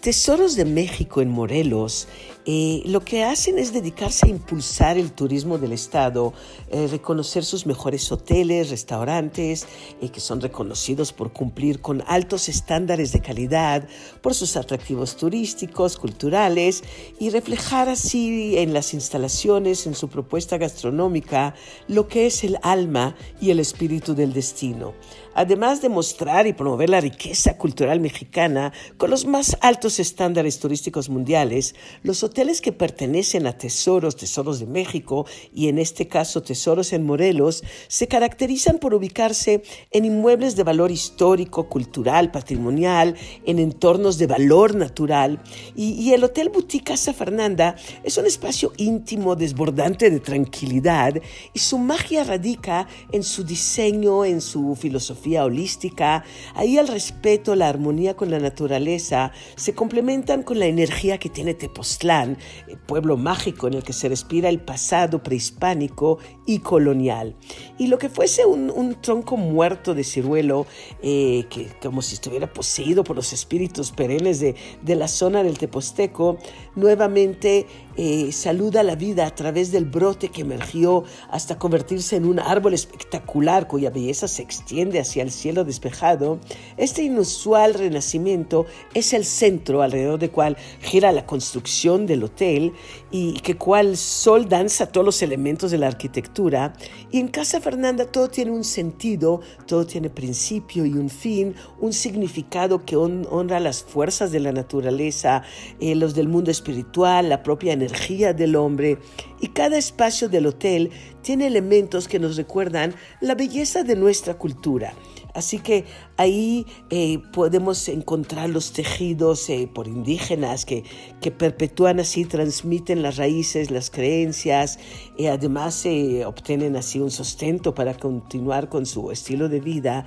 Tesoros 0.00 0.56
de 0.56 0.64
México 0.64 1.20
en 1.20 1.28
Morelos 1.28 2.08
eh, 2.52 2.82
lo 2.84 3.04
que 3.04 3.22
hacen 3.22 3.60
es 3.60 3.72
dedicarse 3.72 4.26
a 4.26 4.28
impulsar 4.28 4.98
el 4.98 5.12
turismo 5.12 5.56
del 5.56 5.70
Estado, 5.70 6.32
eh, 6.68 6.88
reconocer 6.88 7.44
sus 7.44 7.64
mejores 7.64 8.10
hoteles, 8.10 8.70
restaurantes, 8.70 9.68
eh, 10.00 10.08
que 10.08 10.18
son 10.18 10.40
reconocidos 10.40 11.12
por 11.12 11.32
cumplir 11.32 11.80
con 11.80 12.02
altos 12.08 12.48
estándares 12.48 13.12
de 13.12 13.20
calidad, 13.20 13.86
por 14.20 14.34
sus 14.34 14.56
atractivos 14.56 15.16
turísticos, 15.16 15.96
culturales, 15.96 16.82
y 17.20 17.30
reflejar 17.30 17.88
así 17.88 18.58
en 18.58 18.72
las 18.72 18.94
instalaciones, 18.94 19.86
en 19.86 19.94
su 19.94 20.08
propuesta 20.08 20.58
gastronómica, 20.58 21.54
lo 21.86 22.08
que 22.08 22.26
es 22.26 22.42
el 22.42 22.58
alma 22.62 23.14
y 23.40 23.50
el 23.50 23.60
espíritu 23.60 24.16
del 24.16 24.32
destino 24.32 24.94
además 25.34 25.80
de 25.82 25.88
mostrar 25.88 26.46
y 26.46 26.52
promover 26.52 26.90
la 26.90 27.00
riqueza 27.00 27.56
cultural 27.56 28.00
mexicana 28.00 28.72
con 28.96 29.10
los 29.10 29.26
más 29.26 29.56
altos 29.60 30.00
estándares 30.00 30.58
turísticos 30.58 31.08
mundiales, 31.08 31.74
los 32.02 32.22
hoteles 32.22 32.60
que 32.60 32.72
pertenecen 32.72 33.46
a 33.46 33.56
Tesoros, 33.56 34.16
Tesoros 34.16 34.60
de 34.60 34.66
México 34.66 35.26
y 35.54 35.68
en 35.68 35.78
este 35.78 36.08
caso 36.08 36.42
Tesoros 36.42 36.92
en 36.92 37.04
Morelos, 37.04 37.62
se 37.88 38.08
caracterizan 38.08 38.78
por 38.78 38.94
ubicarse 38.94 39.62
en 39.90 40.04
inmuebles 40.04 40.56
de 40.56 40.64
valor 40.64 40.90
histórico, 40.90 41.68
cultural, 41.68 42.30
patrimonial, 42.30 43.16
en 43.46 43.58
entornos 43.58 44.18
de 44.18 44.26
valor 44.26 44.74
natural. 44.74 45.42
Y, 45.76 46.10
el 46.10 46.24
Hotel 46.24 46.48
Boutique 46.48 46.90
Casa 46.90 47.12
Fernanda 47.12 47.76
es 48.02 48.18
un 48.18 48.26
espacio 48.26 48.72
íntimo, 48.78 49.36
desbordante 49.36 50.10
de 50.10 50.18
tranquilidad 50.18 51.14
y 51.54 51.58
su 51.58 51.78
magia 51.78 52.24
radica 52.24 52.88
en 53.12 53.22
su 53.22 53.44
diseño, 53.44 54.24
en 54.24 54.40
su 54.40 54.74
filosofía 54.74 55.19
holística, 55.26 56.24
ahí 56.54 56.78
el 56.78 56.88
respeto, 56.88 57.54
la 57.54 57.68
armonía 57.68 58.16
con 58.16 58.30
la 58.30 58.38
naturaleza 58.38 59.32
se 59.56 59.74
complementan 59.74 60.42
con 60.42 60.58
la 60.58 60.66
energía 60.66 61.18
que 61.18 61.28
tiene 61.28 61.54
Tepoztlán, 61.54 62.38
el 62.68 62.78
pueblo 62.78 63.16
mágico 63.16 63.66
en 63.66 63.74
el 63.74 63.82
que 63.82 63.92
se 63.92 64.08
respira 64.08 64.48
el 64.48 64.60
pasado 64.60 65.22
prehispánico 65.22 66.18
y 66.46 66.60
colonial. 66.60 67.36
Y 67.78 67.86
lo 67.86 67.98
que 67.98 68.08
fuese 68.08 68.46
un, 68.46 68.70
tronco 69.00 69.36
muerto 69.36 69.94
de 69.94 70.04
ciruelo, 70.04 70.66
eh, 71.02 71.44
que 71.50 71.68
como 71.82 72.02
si 72.02 72.14
estuviera 72.14 72.52
poseído 72.52 73.04
por 73.04 73.16
los 73.16 73.32
espíritus 73.32 73.92
perennes 73.92 74.40
de, 74.40 74.54
de 74.82 74.96
la 74.96 75.08
zona 75.08 75.42
del 75.42 75.58
Teposteco, 75.58 76.38
nuevamente 76.74 77.66
eh, 77.96 78.30
saluda 78.32 78.82
la 78.82 78.94
vida 78.94 79.26
a 79.26 79.34
través 79.34 79.72
del 79.72 79.84
brote 79.84 80.28
que 80.28 80.42
emergió 80.42 81.04
hasta 81.28 81.58
convertirse 81.58 82.16
en 82.16 82.24
un 82.24 82.38
árbol 82.38 82.72
espectacular 82.72 83.66
cuya 83.66 83.90
belleza 83.90 84.28
se 84.28 84.42
extiende 84.42 85.00
hacia 85.00 85.22
el 85.22 85.30
cielo 85.30 85.64
despejado, 85.64 86.38
este 86.76 87.02
inusual 87.02 87.74
renacimiento 87.74 88.66
es 88.94 89.12
el 89.12 89.24
centro 89.24 89.82
alrededor 89.82 90.18
del 90.18 90.30
cual 90.30 90.56
gira 90.80 91.12
la 91.12 91.26
construcción 91.26 92.06
del 92.06 92.24
hotel 92.24 92.72
y 93.10 93.34
que 93.40 93.56
cual 93.56 93.96
sol 93.96 94.48
danza 94.48 94.86
todos 94.86 95.04
los 95.04 95.22
elementos 95.22 95.70
de 95.70 95.78
la 95.78 95.88
arquitectura. 95.88 96.72
Y 97.10 97.18
en 97.18 97.28
Casa 97.28 97.60
Fernanda 97.60 98.06
todo 98.06 98.28
tiene 98.28 98.52
un 98.52 98.64
sentido, 98.64 99.40
todo 99.66 99.84
tiene 99.84 100.10
principio 100.10 100.86
y 100.86 100.94
un 100.94 101.10
fin, 101.10 101.54
un 101.80 101.92
significado 101.92 102.84
que 102.84 102.96
honra 102.96 103.60
las 103.60 103.82
fuerzas 103.82 104.30
de 104.32 104.40
la 104.40 104.52
naturaleza, 104.52 105.42
eh, 105.80 105.94
los 105.94 106.14
del 106.14 106.28
mundo 106.28 106.50
espiritual, 106.50 107.28
la 107.28 107.42
propia 107.42 107.72
energía 107.72 107.89
del 107.90 108.56
hombre 108.56 108.98
y 109.40 109.48
cada 109.48 109.76
espacio 109.76 110.28
del 110.28 110.46
hotel 110.46 110.90
tiene 111.22 111.46
elementos 111.46 112.08
que 112.08 112.18
nos 112.18 112.36
recuerdan 112.36 112.94
la 113.20 113.34
belleza 113.34 113.82
de 113.82 113.96
nuestra 113.96 114.34
cultura. 114.34 114.94
Así 115.34 115.58
que 115.58 115.84
ahí 116.16 116.66
eh, 116.90 117.18
podemos 117.32 117.88
encontrar 117.88 118.50
los 118.50 118.72
tejidos 118.72 119.48
eh, 119.48 119.68
por 119.72 119.86
indígenas 119.86 120.64
que, 120.64 120.82
que, 121.20 121.30
perpetúan 121.30 122.00
así, 122.00 122.24
transmiten 122.24 123.02
las 123.02 123.16
raíces, 123.16 123.70
las 123.70 123.90
creencias, 123.90 124.78
y 125.16 125.26
además 125.26 125.86
eh, 125.86 126.24
obtienen 126.24 126.74
así 126.76 126.98
un 126.98 127.12
sustento 127.12 127.74
para 127.74 127.94
continuar 127.94 128.68
con 128.68 128.86
su 128.86 129.12
estilo 129.12 129.48
de 129.48 129.60
vida. 129.60 130.06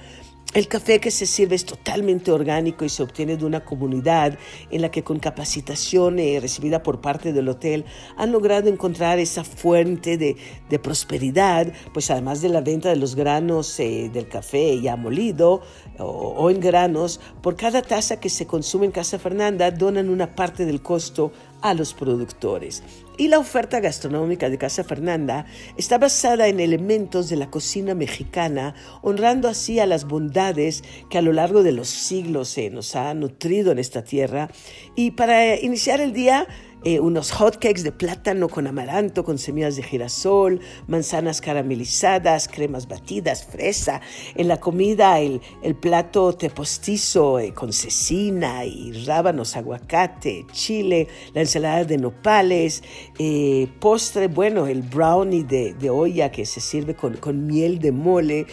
El 0.54 0.68
café 0.68 1.00
que 1.00 1.10
se 1.10 1.26
sirve 1.26 1.56
es 1.56 1.66
totalmente 1.66 2.32
orgánico 2.32 2.86
y 2.86 2.90
se 2.90 3.02
obtiene 3.02 3.38
de 3.38 3.46
una 3.46 3.66
comunidad 3.66 4.38
en 4.70 4.84
la 4.84 4.92
que 4.92 5.04
con 5.04 5.18
capacitación 5.18 6.20
eh, 6.20 6.38
recibida 6.40 6.84
por 6.84 7.02
parte 7.02 7.34
del 7.34 7.50
hotel 7.50 7.86
han 8.18 8.32
logrado 8.32 8.70
encontrar 8.70 9.18
esa 9.18 9.44
fuente 9.44 10.16
de, 10.16 10.38
prosperidad, 10.78 11.74
pues 11.92 12.12
además 12.12 12.44
de 12.44 12.50
la 12.50 12.62
venta 12.62 12.90
de 12.90 12.98
los 12.98 13.16
granos 13.16 13.80
eh, 13.80 14.12
del 14.14 14.28
café 14.28 14.80
ya 14.80 14.96
molido 14.96 15.62
o, 15.98 16.04
o, 16.06 16.50
en 16.52 16.60
granos, 16.60 17.20
por 17.42 17.56
cada 17.56 17.82
taza 17.82 18.20
que 18.20 18.30
se 18.30 18.46
consume 18.46 18.86
en 18.86 18.92
Casa 18.92 19.18
Fernanda 19.18 19.72
donan 19.72 20.10
una 20.10 20.36
parte 20.36 20.66
del 20.66 20.84
costo 20.84 21.32
a 21.64 21.74
los 21.74 21.94
productores. 21.94 22.84
Y 23.18 23.30
la 23.30 23.40
oferta 23.40 23.80
gastronómica 23.80 24.50
de 24.50 24.58
Casa 24.58 24.84
Fernanda 24.84 25.46
está 25.78 25.98
basada 25.98 26.48
en 26.48 26.60
elementos 26.60 27.30
de 27.30 27.38
la 27.38 27.50
cocina 27.50 27.96
mexicana, 27.96 28.76
honrando 29.02 29.48
así 29.48 29.80
a 29.80 29.86
las 29.86 30.06
bondades 30.06 30.84
que 31.10 31.18
a 31.18 31.22
lo 31.22 31.32
largo 31.32 31.64
de 31.64 31.72
los 31.72 31.88
siglos 31.88 32.50
se 32.50 32.70
nos 32.70 32.96
ha 32.96 33.14
nutrido 33.14 33.72
en 33.72 33.80
esta 33.80 34.04
tierra. 34.04 34.50
Y 34.96 35.12
para 35.12 35.56
iniciar 35.56 36.02
el 36.02 36.12
día, 36.12 36.48
eh, 36.86 37.00
unos 37.00 37.32
hotcakes 37.32 37.84
de 37.84 37.92
plátano 37.92 38.50
con 38.50 38.68
amaranto, 38.68 39.24
con 39.24 39.38
semillas 39.38 39.76
de 39.76 39.84
girasol, 39.84 40.60
manzanas 40.88 41.40
caramelizadas, 41.40 42.48
cremas 42.48 42.88
batidas, 42.88 43.46
fresa. 43.46 44.02
En 44.36 44.48
la 44.48 44.60
comida 44.60 45.20
el, 45.20 45.42
plato 45.80 46.34
tepostizo 46.34 47.40
eh, 47.40 47.54
con 47.54 47.74
cecina 47.74 48.66
y 48.66 48.92
rábanos, 49.06 49.56
aguacate, 49.56 50.46
chile, 50.52 51.08
la 51.34 51.42
ensalada 51.42 51.86
de 51.86 51.98
nopales, 51.98 52.84
eh, 53.18 53.68
postre, 53.80 54.28
bueno, 54.28 54.68
el 54.68 54.82
brownie 54.82 55.44
de, 55.44 55.74
de 55.74 55.90
olla 55.90 56.32
que 56.32 56.46
se 56.46 56.60
sirve 56.60 56.96
con, 56.96 57.18
con 57.18 57.46
miel 57.46 57.80
de 57.80 57.92
mole, 57.92 58.46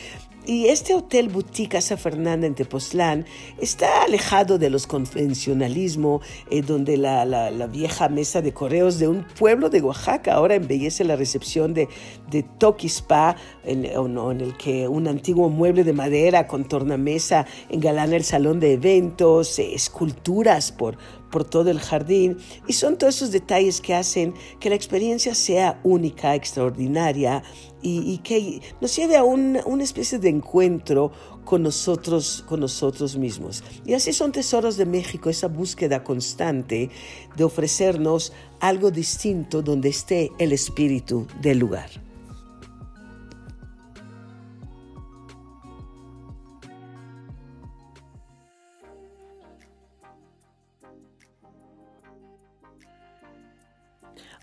y 0.51 0.67
este 0.67 0.95
hotel 0.97 1.29
boutique 1.29 1.71
Casa 1.71 1.97
Fernanda 1.97 2.45
en 2.45 2.57
Tepoztlán 2.57 3.25
está 3.61 4.03
alejado 4.03 4.59
de 4.59 4.69
los 4.69 4.89
convencionalismo, 4.89 6.23
eh, 6.51 6.63
donde 6.63 6.97
la, 6.97 7.69
vieja 7.71 8.09
mesa 8.09 8.43
de 8.43 8.53
correos 8.53 8.99
de 8.99 9.07
un 9.07 9.25
pueblo 9.39 9.71
de 9.71 9.81
Oaxaca 9.81 10.35
ahora 10.35 10.57
embellece 10.57 11.05
la 11.05 11.15
recepción 11.15 11.73
de, 11.73 11.89
de 12.33 12.43
Toquispa, 12.43 13.37
en, 13.63 13.85
en 13.85 14.41
el 14.41 14.57
que 14.57 14.89
un 14.89 15.07
antiguo 15.07 15.49
mueble 15.51 15.85
de 15.85 15.93
madera 15.93 16.49
con 16.49 16.67
tornamesa 16.67 17.47
engalana 17.69 18.17
el 18.17 18.25
salón 18.25 18.59
de 18.59 18.73
eventos, 18.73 19.57
eh, 19.61 19.73
esculturas 19.73 20.73
por, 20.73 20.99
por 21.31 21.45
todo 21.45 21.71
el 21.71 21.79
jardín. 21.79 22.39
Y 22.67 22.73
son 22.73 22.99
todos 22.99 23.15
esos 23.15 23.31
detalles 23.31 23.81
que 23.81 23.95
hacen 23.95 24.35
que 24.59 24.69
la 24.69 24.75
experiencia 24.75 25.37
sea 25.37 25.81
única, 25.85 26.35
extraordinaria 26.35 27.45
y, 27.83 28.19
que 28.19 28.61
nos 28.81 28.95
lleve 28.95 29.17
a 29.17 29.25
una 29.25 29.83
especie 29.83 30.19
de 30.19 30.29
encuentro 30.29 31.13
con 31.45 31.63
nosotros, 31.63 32.45
con 32.49 32.61
nosotros 32.61 33.17
mismos. 33.17 33.65
Y 33.85 33.95
así 33.95 34.13
son 34.13 34.33
tesoros 34.33 34.77
de 34.77 34.87
México, 34.87 35.31
esa 35.31 35.49
búsqueda 35.49 36.05
constante 36.05 36.91
de 37.37 37.45
ofrecernos 37.45 38.33
algo 38.61 38.91
distinto 38.91 39.63
donde 39.63 39.89
esté 39.89 40.31
el 40.39 40.53
espíritu 40.53 41.27
del 41.41 41.59
lugar. 41.59 42.10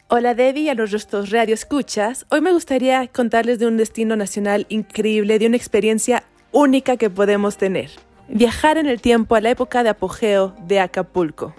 Hola 0.09 0.35
Debbie 0.35 0.61
y 0.61 0.69
a 0.69 0.73
los 0.73 0.91
restos 0.91 1.31
radio 1.31 1.53
escuchas. 1.53 2.25
Hoy 2.29 2.39
me 2.39 2.53
gustaría 2.53 3.09
contarles 3.09 3.59
de 3.59 3.67
un 3.67 3.75
destino 3.75 4.15
nacional 4.15 4.65
increíble, 4.69 5.37
de 5.37 5.47
una 5.47 5.57
experiencia 5.57 6.23
única 6.53 6.95
que 6.95 7.09
podemos 7.09 7.57
tener. 7.57 7.91
Viajar 8.29 8.77
en 8.77 8.85
el 8.85 9.01
tiempo 9.01 9.35
a 9.35 9.41
la 9.41 9.49
época 9.49 9.83
de 9.83 9.89
apogeo 9.89 10.55
de 10.65 10.79
Acapulco. 10.79 11.53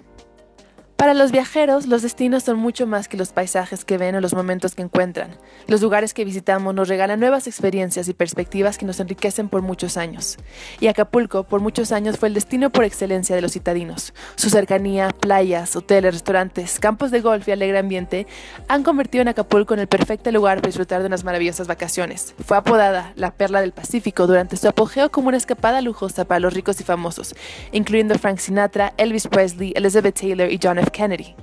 Para 0.99 1.15
los 1.15 1.31
viajeros, 1.31 1.87
los 1.87 2.03
destinos 2.03 2.43
son 2.43 2.59
mucho 2.59 2.85
más 2.85 3.07
que 3.07 3.17
los 3.17 3.31
paisajes 3.31 3.85
que 3.85 3.99
ven 3.99 4.17
o 4.17 4.21
los 4.21 4.35
momentos 4.35 4.75
que 4.75 4.83
encuentran. 4.83 5.31
Los 5.69 5.81
lugares 5.81 6.13
que 6.13 6.25
visitamos 6.25 6.75
nos 6.75 6.89
regalan 6.89 7.21
nuevas 7.21 7.47
experiencias 7.47 8.09
y 8.09 8.15
perspectivas 8.15 8.79
que 8.79 8.85
nos 8.85 8.99
enriquecen 8.99 9.49
por 9.49 9.63
muchos 9.63 9.97
años. 9.97 10.39
Y 10.81 10.89
Acapulco, 10.89 11.45
por 11.45 11.61
muchos 11.61 11.93
años, 11.93 12.17
fue 12.17 12.27
el 12.27 12.35
destino 12.35 12.71
por 12.71 12.83
excelencia 12.83 13.37
de 13.37 13.43
los 13.43 13.53
citadinos. 13.53 14.13
Su 14.35 14.51
cercanía, 14.51 15.11
playas, 15.11 15.77
hoteles, 15.77 16.15
restaurantes, 16.15 16.81
campos 16.81 17.13
de 17.13 17.21
golf 17.21 17.47
y 17.47 17.53
alegre 17.53 17.79
ambiente 17.79 18.27
han 18.67 18.83
convertido 18.83 19.23
en 19.23 19.29
Acapulco 19.29 19.75
en 19.75 19.81
el 19.81 19.87
perfecto 19.87 20.33
lugar 20.33 20.59
para 20.59 20.71
disfrutar 20.71 21.03
de 21.03 21.07
unas 21.07 21.23
maravillosas 21.23 21.69
vacaciones. 21.69 22.35
Fue 22.45 22.57
apodada 22.57 23.13
la 23.15 23.31
Perla 23.31 23.61
del 23.61 23.71
Pacífico 23.71 24.27
durante 24.27 24.57
su 24.57 24.67
apogeo 24.67 25.13
como 25.13 25.29
una 25.29 25.37
escapada 25.37 25.81
lujosa 25.81 26.25
para 26.25 26.41
los 26.41 26.55
ricos 26.55 26.81
y 26.81 26.83
famosos, 26.83 27.37
incluyendo 27.71 28.19
Frank 28.19 28.39
Sinatra, 28.39 28.95
Elvis 28.97 29.29
Presley, 29.29 29.73
Elizabeth 29.77 30.19
Taylor 30.19 30.51
y 30.51 30.59
John 30.61 30.79
F. 30.81 30.88
Kennedy. 30.91 31.35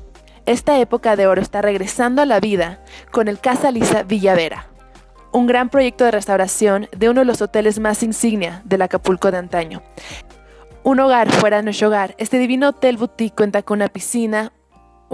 Esta 0.46 0.80
época 0.80 1.16
de 1.16 1.28
oro 1.28 1.42
está 1.42 1.62
regresando 1.62 2.22
a 2.22 2.26
la 2.26 2.40
vida 2.40 2.84
con 3.12 3.28
el 3.28 3.40
Casa 3.40 3.72
Lisa 3.72 4.04
Villavera, 4.04 4.68
un 5.32 5.48
gran 5.48 5.70
proyecto 5.70 6.06
de 6.06 6.12
restauración 6.12 6.88
de 6.96 7.10
uno 7.10 7.22
de 7.22 7.26
los 7.26 7.42
hoteles 7.42 7.80
más 7.80 8.04
insignia 8.04 8.62
del 8.64 8.84
Acapulco 8.84 9.32
de 9.32 9.38
antaño. 9.38 9.82
Un 10.84 11.00
hogar 11.00 11.32
fuera 11.32 11.58
de 11.58 11.64
nuestro 11.64 11.88
hogar, 11.88 12.14
este 12.20 12.38
divino 12.38 12.70
hotel 12.70 12.98
boutique 12.98 13.36
cuenta 13.36 13.64
con 13.64 13.80
una 13.80 13.88
piscina, 13.88 14.54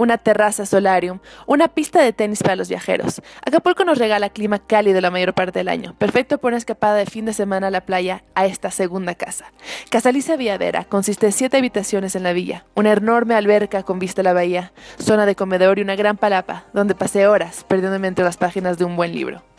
una 0.02 0.18
terraza 0.18 0.66
solarium, 0.66 1.20
una 1.46 1.68
pista 1.68 2.02
de 2.02 2.12
tenis 2.12 2.42
para 2.42 2.56
los 2.56 2.68
viajeros. 2.68 3.22
Acapulco 3.46 3.84
nos 3.84 3.98
regala 3.98 4.30
clima 4.30 4.58
cálido 4.58 5.00
la 5.00 5.10
mayor 5.10 5.32
parte 5.32 5.60
del 5.60 5.68
año, 5.68 5.94
perfecto 5.96 6.38
para 6.38 6.48
una 6.48 6.58
escapada 6.58 6.96
de 6.96 7.06
fin 7.06 7.24
de 7.24 7.32
semana 7.32 7.68
a 7.68 7.70
la 7.70 7.82
playa 7.82 8.24
a 8.34 8.46
esta 8.46 8.70
segunda 8.70 9.14
casa. 9.14 9.52
Casa 9.90 10.12
Lisa 10.12 10.36
Villadera 10.36 10.84
consiste 10.84 11.26
de 11.26 11.32
siete 11.32 11.56
habitaciones 11.56 12.16
en 12.16 12.24
la 12.24 12.32
villa, 12.32 12.66
una 12.74 12.92
enorme 12.92 13.34
alberca 13.34 13.82
con 13.82 13.98
vista 13.98 14.22
a 14.22 14.24
la 14.24 14.32
bahía, 14.32 14.72
zona 14.98 15.26
de 15.26 15.36
comedor 15.36 15.78
y 15.78 15.82
una 15.82 15.96
gran 15.96 16.16
palapa, 16.16 16.64
donde 16.72 16.94
pasé 16.94 17.26
horas 17.26 17.64
perdiéndome 17.68 18.08
entre 18.08 18.24
las 18.24 18.36
páginas 18.36 18.78
de 18.78 18.84
un 18.84 18.96
buen 18.96 19.12
libro. 19.12 19.51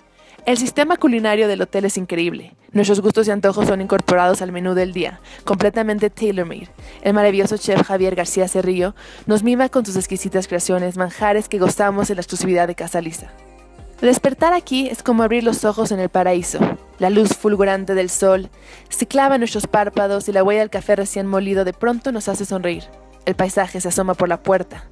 El 0.45 0.57
sistema 0.57 0.97
culinario 0.97 1.47
del 1.47 1.61
hotel 1.61 1.85
es 1.85 1.97
increíble. 1.97 2.53
Nuestros 2.73 2.99
gustos 2.99 3.25
y 3.29 3.31
antojos 3.31 3.65
son 3.65 3.79
incorporados 3.79 4.41
al 4.41 4.51
menú 4.51 4.73
del 4.73 4.91
día, 4.91 5.21
completamente 5.45 6.09
tailor-made. 6.09 6.67
El 7.01 7.13
maravilloso 7.13 7.55
chef 7.55 7.81
Javier 7.83 8.13
García 8.13 8.49
Cerrillo 8.49 8.93
nos 9.25 9.41
mima 9.41 9.69
con 9.69 9.85
sus 9.85 9.95
exquisitas 9.95 10.49
creaciones, 10.49 10.97
manjares 10.97 11.47
que 11.47 11.59
gozamos 11.59 12.09
en 12.09 12.17
la 12.17 12.23
exclusividad 12.23 12.67
de 12.67 12.75
Casa 12.75 12.99
Lisa. 12.99 13.31
Despertar 14.01 14.51
aquí 14.51 14.89
es 14.89 15.01
como 15.01 15.23
abrir 15.23 15.45
los 15.45 15.63
ojos 15.63 15.93
en 15.93 16.01
el 16.01 16.09
paraíso. 16.09 16.59
La 16.99 17.09
luz 17.09 17.29
fulgurante 17.37 17.95
del 17.95 18.09
sol 18.09 18.49
se 18.89 19.07
clava 19.07 19.35
en 19.35 19.41
nuestros 19.41 19.65
párpados 19.65 20.27
y 20.27 20.33
la 20.33 20.43
huella 20.43 20.59
del 20.59 20.69
café 20.69 20.97
recién 20.97 21.25
molido 21.25 21.63
de 21.63 21.71
pronto 21.71 22.11
nos 22.11 22.27
hace 22.27 22.43
sonreír. 22.43 22.83
El 23.25 23.35
paisaje 23.35 23.79
se 23.79 23.87
asoma 23.87 24.13
por 24.13 24.29
la 24.29 24.41
puerta. 24.41 24.85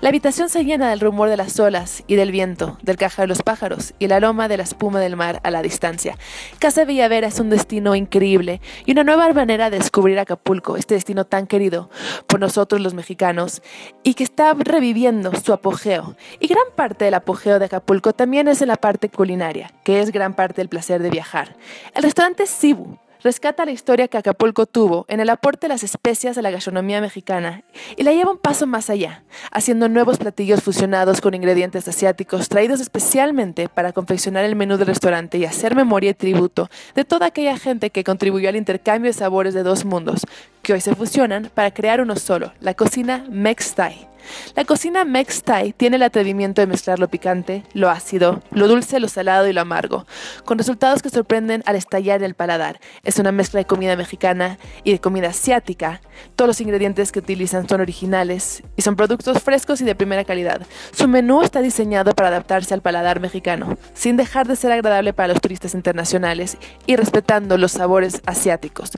La 0.00 0.10
habitación 0.10 0.48
se 0.48 0.64
llena 0.64 0.90
del 0.90 1.00
rumor 1.00 1.28
de 1.28 1.36
las 1.36 1.58
olas 1.58 2.04
y 2.06 2.14
del 2.14 2.30
viento, 2.30 2.78
del 2.82 2.96
caja 2.96 3.22
de 3.22 3.28
los 3.28 3.42
pájaros 3.42 3.94
y 3.98 4.04
el 4.04 4.12
aroma 4.12 4.46
de 4.46 4.56
la 4.56 4.62
espuma 4.62 5.00
del 5.00 5.16
mar 5.16 5.40
a 5.42 5.50
la 5.50 5.60
distancia. 5.60 6.16
Casa 6.60 6.84
Villavera 6.84 7.26
es 7.26 7.40
un 7.40 7.50
destino 7.50 7.96
increíble 7.96 8.60
y 8.86 8.92
una 8.92 9.02
nueva 9.02 9.32
manera 9.32 9.70
de 9.70 9.78
descubrir 9.78 10.16
Acapulco, 10.20 10.76
este 10.76 10.94
destino 10.94 11.24
tan 11.24 11.48
querido 11.48 11.90
por 12.28 12.38
nosotros 12.38 12.80
los 12.80 12.94
mexicanos 12.94 13.60
y 14.04 14.14
que 14.14 14.22
está 14.22 14.54
reviviendo 14.54 15.32
su 15.34 15.52
apogeo. 15.52 16.14
Y 16.38 16.46
gran 16.46 16.66
parte 16.76 17.06
del 17.06 17.14
apogeo 17.14 17.58
de 17.58 17.64
Acapulco 17.64 18.12
también 18.12 18.46
es 18.46 18.62
en 18.62 18.68
la 18.68 18.76
parte 18.76 19.08
culinaria, 19.08 19.72
que 19.82 20.00
es 20.00 20.12
gran 20.12 20.34
parte 20.34 20.60
del 20.60 20.68
placer 20.68 21.02
de 21.02 21.10
viajar. 21.10 21.56
El 21.94 22.04
restaurante 22.04 22.46
Sibu 22.46 22.98
rescata 23.22 23.64
la 23.64 23.72
historia 23.72 24.08
que 24.08 24.18
Acapulco 24.18 24.66
tuvo 24.66 25.04
en 25.08 25.20
el 25.20 25.30
aporte 25.30 25.66
de 25.66 25.74
las 25.74 25.82
especias 25.82 26.38
a 26.38 26.42
la 26.42 26.50
gastronomía 26.50 27.00
mexicana 27.00 27.62
y 27.96 28.02
la 28.02 28.12
lleva 28.12 28.30
un 28.30 28.38
paso 28.38 28.66
más 28.66 28.90
allá, 28.90 29.24
haciendo 29.50 29.88
nuevos 29.88 30.18
platillos 30.18 30.62
fusionados 30.62 31.20
con 31.20 31.34
ingredientes 31.34 31.88
asiáticos 31.88 32.48
traídos 32.48 32.80
especialmente 32.80 33.68
para 33.68 33.92
confeccionar 33.92 34.44
el 34.44 34.56
menú 34.56 34.76
del 34.76 34.86
restaurante 34.86 35.38
y 35.38 35.44
hacer 35.44 35.74
memoria 35.74 36.10
y 36.10 36.14
tributo 36.14 36.68
de 36.94 37.04
toda 37.04 37.26
aquella 37.26 37.58
gente 37.58 37.90
que 37.90 38.04
contribuyó 38.04 38.48
al 38.48 38.56
intercambio 38.56 39.10
de 39.10 39.18
sabores 39.18 39.54
de 39.54 39.62
dos 39.62 39.84
mundos, 39.84 40.26
que 40.62 40.72
hoy 40.72 40.80
se 40.80 40.94
fusionan 40.94 41.50
para 41.54 41.72
crear 41.72 42.00
uno 42.00 42.16
solo, 42.16 42.52
la 42.60 42.74
cocina 42.74 43.24
Mex-Thai. 43.30 44.08
La 44.54 44.64
cocina 44.64 45.04
Mex 45.04 45.42
Thai 45.42 45.72
tiene 45.72 45.96
el 45.96 46.02
atrevimiento 46.02 46.60
de 46.60 46.66
mezclar 46.66 46.98
lo 46.98 47.08
picante, 47.08 47.62
lo 47.72 47.90
ácido, 47.90 48.42
lo 48.50 48.68
dulce, 48.68 49.00
lo 49.00 49.08
salado 49.08 49.48
y 49.48 49.52
lo 49.52 49.60
amargo, 49.60 50.06
con 50.44 50.58
resultados 50.58 51.02
que 51.02 51.10
sorprenden 51.10 51.62
al 51.66 51.76
estallar 51.76 52.22
el 52.22 52.34
paladar. 52.34 52.80
Es 53.04 53.18
una 53.18 53.32
mezcla 53.32 53.58
de 53.58 53.66
comida 53.66 53.96
mexicana 53.96 54.58
y 54.84 54.92
de 54.92 55.00
comida 55.00 55.28
asiática. 55.28 56.00
Todos 56.36 56.48
los 56.48 56.60
ingredientes 56.60 57.12
que 57.12 57.20
utilizan 57.20 57.68
son 57.68 57.80
originales 57.80 58.62
y 58.76 58.82
son 58.82 58.96
productos 58.96 59.42
frescos 59.42 59.80
y 59.80 59.84
de 59.84 59.94
primera 59.94 60.24
calidad. 60.24 60.62
Su 60.92 61.08
menú 61.08 61.42
está 61.42 61.60
diseñado 61.60 62.14
para 62.14 62.28
adaptarse 62.28 62.74
al 62.74 62.82
paladar 62.82 63.20
mexicano, 63.20 63.76
sin 63.94 64.16
dejar 64.16 64.46
de 64.46 64.56
ser 64.56 64.72
agradable 64.72 65.12
para 65.12 65.28
los 65.28 65.40
turistas 65.40 65.74
internacionales 65.74 66.58
y 66.86 66.96
respetando 66.96 67.58
los 67.58 67.72
sabores 67.72 68.20
asiáticos. 68.26 68.92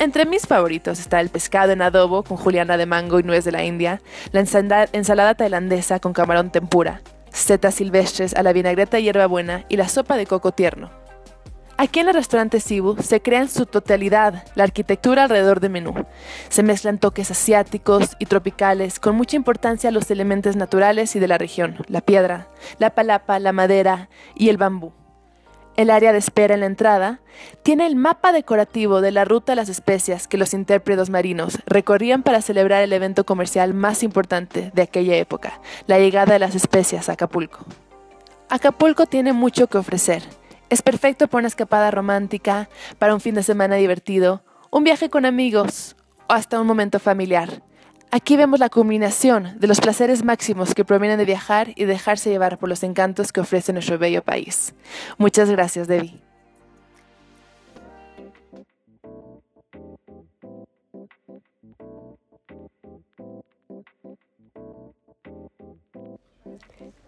Entre 0.00 0.24
mis 0.24 0.46
favoritos 0.46 0.98
está 0.98 1.20
el 1.20 1.28
pescado 1.28 1.72
en 1.72 1.82
adobo 1.82 2.22
con 2.22 2.38
juliana 2.38 2.78
de 2.78 2.86
mango 2.86 3.20
y 3.20 3.22
nuez 3.22 3.44
de 3.44 3.52
la 3.52 3.64
India, 3.64 4.00
la 4.32 4.40
ensalada 4.40 5.34
tailandesa 5.34 6.00
con 6.00 6.14
camarón 6.14 6.50
tempura, 6.50 7.02
setas 7.30 7.74
silvestres 7.74 8.34
a 8.34 8.42
la 8.42 8.54
vinagreta 8.54 8.98
hierbabuena 8.98 9.66
y 9.68 9.76
la 9.76 9.90
sopa 9.90 10.16
de 10.16 10.24
coco 10.24 10.52
tierno. 10.52 10.90
Aquí 11.76 12.00
en 12.00 12.08
el 12.08 12.14
restaurante 12.14 12.60
Sibu 12.60 12.96
se 13.02 13.20
crea 13.20 13.42
en 13.42 13.50
su 13.50 13.66
totalidad 13.66 14.42
la 14.54 14.64
arquitectura 14.64 15.24
alrededor 15.24 15.60
del 15.60 15.72
menú. 15.72 15.92
Se 16.48 16.62
mezclan 16.62 16.96
toques 16.96 17.30
asiáticos 17.30 18.16
y 18.18 18.24
tropicales 18.24 19.00
con 19.00 19.16
mucha 19.16 19.36
importancia 19.36 19.90
a 19.90 19.92
los 19.92 20.10
elementos 20.10 20.56
naturales 20.56 21.14
y 21.14 21.20
de 21.20 21.28
la 21.28 21.36
región, 21.36 21.76
la 21.88 22.00
piedra, 22.00 22.48
la 22.78 22.88
palapa, 22.94 23.38
la 23.38 23.52
madera 23.52 24.08
y 24.34 24.48
el 24.48 24.56
bambú. 24.56 24.94
El 25.76 25.90
área 25.90 26.12
de 26.12 26.18
espera 26.18 26.54
en 26.54 26.60
la 26.60 26.66
entrada 26.66 27.20
tiene 27.62 27.86
el 27.86 27.96
mapa 27.96 28.32
decorativo 28.32 29.00
de 29.00 29.12
la 29.12 29.24
ruta 29.24 29.52
de 29.52 29.56
las 29.56 29.68
especias 29.68 30.28
que 30.28 30.36
los 30.36 30.52
intérpretes 30.52 31.10
marinos 31.10 31.58
recorrían 31.66 32.22
para 32.22 32.42
celebrar 32.42 32.82
el 32.82 32.92
evento 32.92 33.24
comercial 33.24 33.72
más 33.72 34.02
importante 34.02 34.70
de 34.74 34.82
aquella 34.82 35.16
época, 35.16 35.60
la 35.86 35.98
llegada 35.98 36.34
de 36.34 36.38
las 36.38 36.54
especias 36.54 37.08
a 37.08 37.12
Acapulco. 37.12 37.64
Acapulco 38.48 39.06
tiene 39.06 39.32
mucho 39.32 39.68
que 39.68 39.78
ofrecer. 39.78 40.22
Es 40.68 40.82
perfecto 40.82 41.28
para 41.28 41.40
una 41.40 41.48
escapada 41.48 41.90
romántica, 41.90 42.68
para 42.98 43.14
un 43.14 43.20
fin 43.20 43.34
de 43.34 43.42
semana 43.42 43.76
divertido, 43.76 44.42
un 44.70 44.84
viaje 44.84 45.08
con 45.08 45.24
amigos 45.24 45.96
o 46.28 46.32
hasta 46.32 46.60
un 46.60 46.66
momento 46.66 46.98
familiar. 46.98 47.62
Aquí 48.12 48.36
vemos 48.36 48.58
la 48.58 48.68
culminación 48.68 49.56
de 49.60 49.68
los 49.68 49.80
placeres 49.80 50.24
máximos 50.24 50.74
que 50.74 50.84
provienen 50.84 51.18
de 51.18 51.24
viajar 51.24 51.72
y 51.76 51.84
dejarse 51.84 52.28
llevar 52.28 52.58
por 52.58 52.68
los 52.68 52.82
encantos 52.82 53.32
que 53.32 53.40
ofrece 53.40 53.72
nuestro 53.72 53.98
bello 53.98 54.20
país. 54.22 54.74
Muchas 55.16 55.48
gracias, 55.48 55.86
Debbie. 55.86 56.20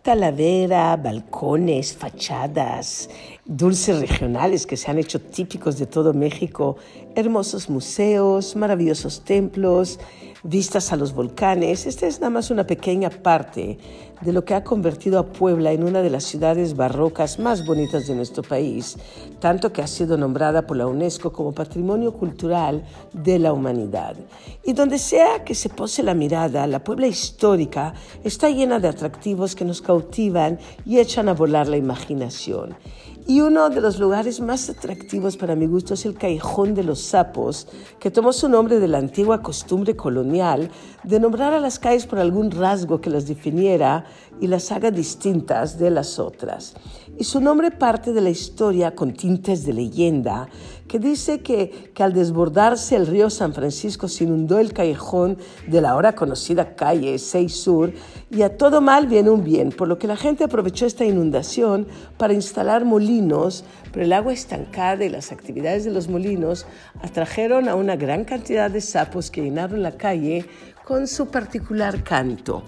Talavera, 0.02 0.97
balcones, 0.97 1.97
fachadas, 1.97 3.09
dulces 3.44 4.00
regionales 4.00 4.66
que 4.66 4.76
se 4.76 4.90
han 4.90 4.99
hecho 4.99 5.20
típicos 5.20 5.78
de 5.78 5.87
todo 5.87 6.14
México, 6.14 6.76
hermosos 7.16 7.68
museos, 7.68 8.54
maravillosos 8.54 9.22
templos, 9.22 9.99
vistas 10.44 10.92
a 10.92 10.96
los 10.96 11.12
volcanes. 11.12 11.87
Esta 11.87 12.06
es 12.06 12.20
nada 12.20 12.30
más 12.30 12.50
una 12.50 12.66
pequeña 12.66 13.11
parte 13.11 13.78
de 14.20 14.32
lo 14.32 14.44
que 14.44 14.54
ha 14.54 14.62
convertido 14.62 15.18
a 15.18 15.26
Puebla 15.26 15.72
en 15.72 15.82
una 15.82 16.02
de 16.02 16.11
las 16.11 16.22
ciudades 16.22 16.76
barrocas 16.76 17.40
más 17.40 17.66
bonitas 17.66 18.06
de 18.06 18.14
nuestro 18.14 18.44
país, 18.44 18.96
tanto 19.40 19.72
que 19.72 19.82
ha 19.82 19.88
sido 19.88 20.16
nombrada 20.16 20.64
por 20.64 20.76
la 20.76 20.87
UNESCO 20.87 21.32
como 21.32 21.52
Patrimonio 21.52 22.12
Cultural 22.12 22.84
de 23.12 23.40
la 23.40 23.52
Humanidad. 23.52 24.14
Y 24.62 24.72
donde 24.72 24.99
sea 24.99 25.44
que 25.44 25.56
se 25.56 25.68
pose 25.68 26.04
la 26.04 26.14
mirada, 26.14 26.66
la 26.68 26.84
Puebla 26.84 27.08
histórica 27.08 27.94
está 28.22 28.49
llena 28.49 28.78
de 28.78 28.88
atractivos 28.88 29.56
que 29.56 29.64
nos 29.64 29.82
cautivan 29.82 30.61
y 30.87 30.99
echan 30.99 31.28
a 31.28 31.34
volar 31.34 31.66
la 31.66 31.76
imaginación. 31.76 32.76
Y 33.26 33.40
uno 33.40 33.70
de 33.70 33.80
los 33.80 34.00
lugares 34.00 34.40
más 34.40 34.68
atractivos 34.68 35.36
para 35.36 35.54
mi 35.54 35.66
gusto 35.66 35.94
es 35.94 36.04
el 36.06 36.14
Callejón 36.14 36.74
de 36.74 36.82
los 36.82 37.00
Sapos, 37.00 37.68
que 38.00 38.10
tomó 38.10 38.32
su 38.32 38.48
nombre 38.48 38.80
de 38.80 38.88
la 38.88 38.98
antigua 38.98 39.42
costumbre 39.42 39.94
colonial 39.94 40.70
de 41.04 41.20
nombrar 41.20 41.54
a 41.54 41.60
las 41.60 41.78
calles 41.78 42.06
por 42.06 42.18
algún 42.18 42.50
rasgo 42.50 43.00
que 43.00 43.10
las 43.10 43.28
definiera 43.28 44.04
y 44.40 44.48
las 44.48 44.72
haga 44.72 44.90
distintas 44.90 45.78
de 45.78 45.90
las 45.90 46.18
otras. 46.18 46.74
Y 47.16 47.24
su 47.24 47.40
nombre 47.40 47.70
parte 47.70 48.12
de 48.12 48.20
la 48.20 48.30
historia 48.30 48.94
con 48.94 49.12
tintes 49.12 49.64
de 49.64 49.72
leyenda, 49.72 50.48
que 50.92 50.99
dice 50.99 51.40
que, 51.40 51.90
que 51.94 52.02
al 52.02 52.12
desbordarse 52.12 52.96
el 52.96 53.06
río 53.06 53.30
San 53.30 53.54
Francisco 53.54 54.08
se 54.08 54.25
inundó 54.25 54.58
el 54.58 54.75
callejón 54.75 55.38
de 55.66 55.80
la 55.80 55.92
ahora 55.92 56.14
conocida 56.14 56.76
calle 56.76 57.18
6 57.18 57.56
Sur 57.56 57.94
y 58.30 58.42
a 58.42 58.58
todo 58.58 58.82
mal 58.82 59.06
viene 59.06 59.30
un 59.30 59.42
bien, 59.42 59.70
por 59.70 59.88
lo 59.88 59.99
que 59.99 60.06
la 60.06 60.18
gente 60.18 60.44
aprovechó 60.44 60.84
esta 60.84 61.06
inundación 61.06 61.87
para 62.18 62.34
instalar 62.34 62.84
molinos, 62.84 63.64
pero 63.90 64.04
el 64.04 64.12
agua 64.12 64.34
estancada 64.34 65.02
y 65.02 65.08
las 65.08 65.32
actividades 65.32 65.87
de 65.87 65.92
los 65.92 66.08
molinos 66.08 66.66
atrajeron 67.00 67.70
a 67.70 67.75
una 67.75 67.96
gran 67.96 68.26
cantidad 68.26 68.70
de 68.70 68.82
sapos 68.82 69.30
que 69.30 69.40
llenaron 69.40 69.82
la 69.82 69.92
calle 69.92 70.44
con 70.84 71.08
su 71.08 71.28
particular 71.28 72.04
canto. 72.04 72.64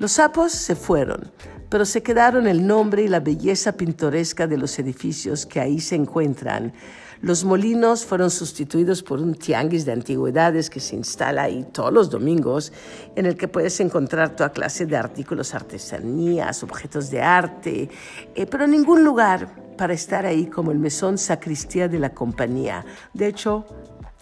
Los 0.00 0.10
sapos 0.10 0.50
se 0.50 0.74
fueron, 0.74 1.30
pero 1.68 1.84
se 1.84 2.02
quedaron 2.02 2.48
el 2.48 2.66
nombre 2.66 3.02
y 3.02 3.08
la 3.08 3.20
belleza 3.20 3.76
pintoresca 3.76 4.48
de 4.48 4.58
los 4.58 4.76
edificios 4.80 5.46
que 5.46 5.60
ahí 5.60 5.78
se 5.78 5.94
encuentran. 5.94 6.72
Los 7.20 7.44
molinos 7.44 8.04
fueron 8.04 8.30
sustituidos 8.30 9.02
por 9.02 9.20
un 9.20 9.34
tianguis 9.34 9.84
de 9.84 9.92
antigüedades 9.92 10.70
que 10.70 10.78
se 10.78 10.94
instala 10.94 11.42
ahí 11.42 11.66
todos 11.72 11.92
los 11.92 12.10
domingos, 12.10 12.72
en 13.16 13.26
el 13.26 13.36
que 13.36 13.48
puedes 13.48 13.80
encontrar 13.80 14.36
toda 14.36 14.52
clase 14.52 14.86
de 14.86 14.96
artículos, 14.96 15.52
artesanías, 15.52 16.62
objetos 16.62 17.10
de 17.10 17.20
arte, 17.20 17.90
eh, 18.34 18.46
pero 18.46 18.68
ningún 18.68 19.02
lugar 19.02 19.76
para 19.76 19.94
estar 19.94 20.26
ahí 20.26 20.46
como 20.46 20.70
el 20.70 20.78
mesón 20.78 21.18
sacristía 21.18 21.88
de 21.88 21.98
la 21.98 22.10
compañía. 22.10 22.84
De 23.14 23.26
hecho, 23.26 23.64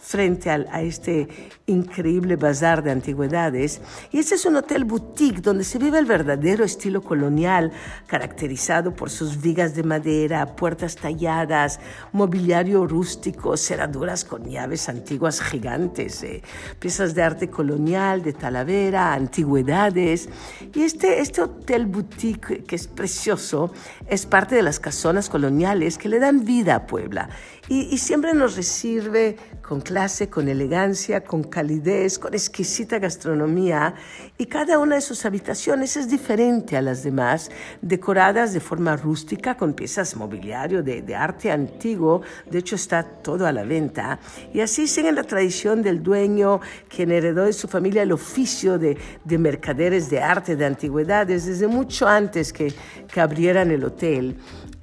frente 0.06 0.50
a, 0.50 0.82
este 0.82 1.26
increíble 1.66 2.36
bazar 2.36 2.80
de 2.84 2.92
antigüedades. 2.92 3.80
Y 4.12 4.20
este 4.20 4.36
es 4.36 4.46
un 4.46 4.54
hotel 4.54 4.84
boutique 4.84 5.40
donde 5.40 5.64
se 5.64 5.78
vive 5.78 5.98
el 5.98 6.06
verdadero 6.06 6.64
estilo 6.64 7.02
colonial, 7.02 7.72
caracterizado 8.06 8.94
por 8.94 9.10
sus 9.10 9.40
vigas 9.40 9.74
de 9.74 9.82
madera, 9.82 10.54
puertas 10.54 10.94
talladas, 10.94 11.80
mobiliario 12.12 12.86
rústico, 12.86 13.56
cerraduras 13.56 14.24
con 14.24 14.44
llaves 14.44 14.88
antiguas 14.88 15.40
gigantes, 15.40 16.22
eh, 16.22 16.40
piezas 16.78 17.16
de 17.16 17.22
arte 17.24 17.50
colonial, 17.50 18.22
de 18.22 18.32
talavera, 18.32 19.12
antigüedades. 19.12 20.28
Y 20.72 20.82
este, 20.82 21.20
este 21.20 21.42
hotel 21.42 21.86
boutique, 21.86 22.62
que 22.64 22.76
es 22.76 22.86
precioso, 22.86 23.72
es 24.06 24.24
parte 24.24 24.54
de 24.54 24.62
las 24.62 24.78
casonas 24.78 25.28
coloniales 25.28 25.98
que 25.98 26.08
le 26.08 26.20
dan 26.20 26.44
vida 26.44 26.76
a 26.76 26.86
Puebla 26.86 27.28
y, 27.68 27.98
siempre 27.98 28.32
nos 28.32 28.54
recibe 28.56 29.36
con 29.60 29.80
clase, 29.80 30.28
con 30.28 30.48
elegancia, 30.48 31.24
con 31.24 31.42
calidez, 31.42 32.18
con 32.18 32.32
exquisita 32.32 33.00
gastronomía. 33.00 33.94
Y 34.38 34.46
cada 34.46 34.78
una 34.78 34.94
de 34.94 35.00
sus 35.00 35.24
habitaciones 35.24 35.96
es 35.96 36.08
diferente 36.08 36.76
a 36.76 36.82
las 36.82 37.02
demás, 37.02 37.50
decoradas 37.82 38.52
de 38.52 38.60
forma 38.60 38.96
rústica 38.96 39.56
con 39.56 39.74
piezas 39.74 40.14
mobiliario 40.14 40.84
de, 40.84 41.02
de 41.02 41.16
arte 41.16 41.50
antiguo, 41.50 42.22
de 42.48 42.58
hecho 42.58 42.76
está 42.76 43.02
todo 43.02 43.46
a 43.46 43.52
la 43.52 43.64
venta. 43.64 44.20
Y 44.54 44.60
así 44.60 44.86
siguen 44.86 45.16
la 45.16 45.24
tradición 45.24 45.82
del 45.82 46.02
dueño 46.02 46.60
quien 46.88 47.10
heredó 47.10 47.44
de 47.44 47.52
su 47.52 47.66
familia 47.66 48.02
el 48.02 48.12
oficio 48.12 48.78
de, 48.78 48.96
de 49.24 49.38
mercaderes 49.38 50.08
de 50.08 50.20
arte 50.20 50.54
de 50.54 50.64
antigüedades 50.64 51.46
desde 51.46 51.66
mucho 51.66 52.06
antes 52.06 52.52
que, 52.52 52.72
que 53.12 53.20
abrieran 53.20 53.72
el 53.72 53.84
hotel. 53.84 54.36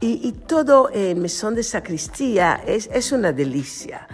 Y, 0.06 0.34
todo 0.34 0.90
el 0.90 1.16
mesón 1.16 1.56
de 1.56 1.64
sacristía 1.64 2.62
es, 2.68 2.90
es 2.92 3.14
una 3.14 3.32
delicia. 3.32 4.06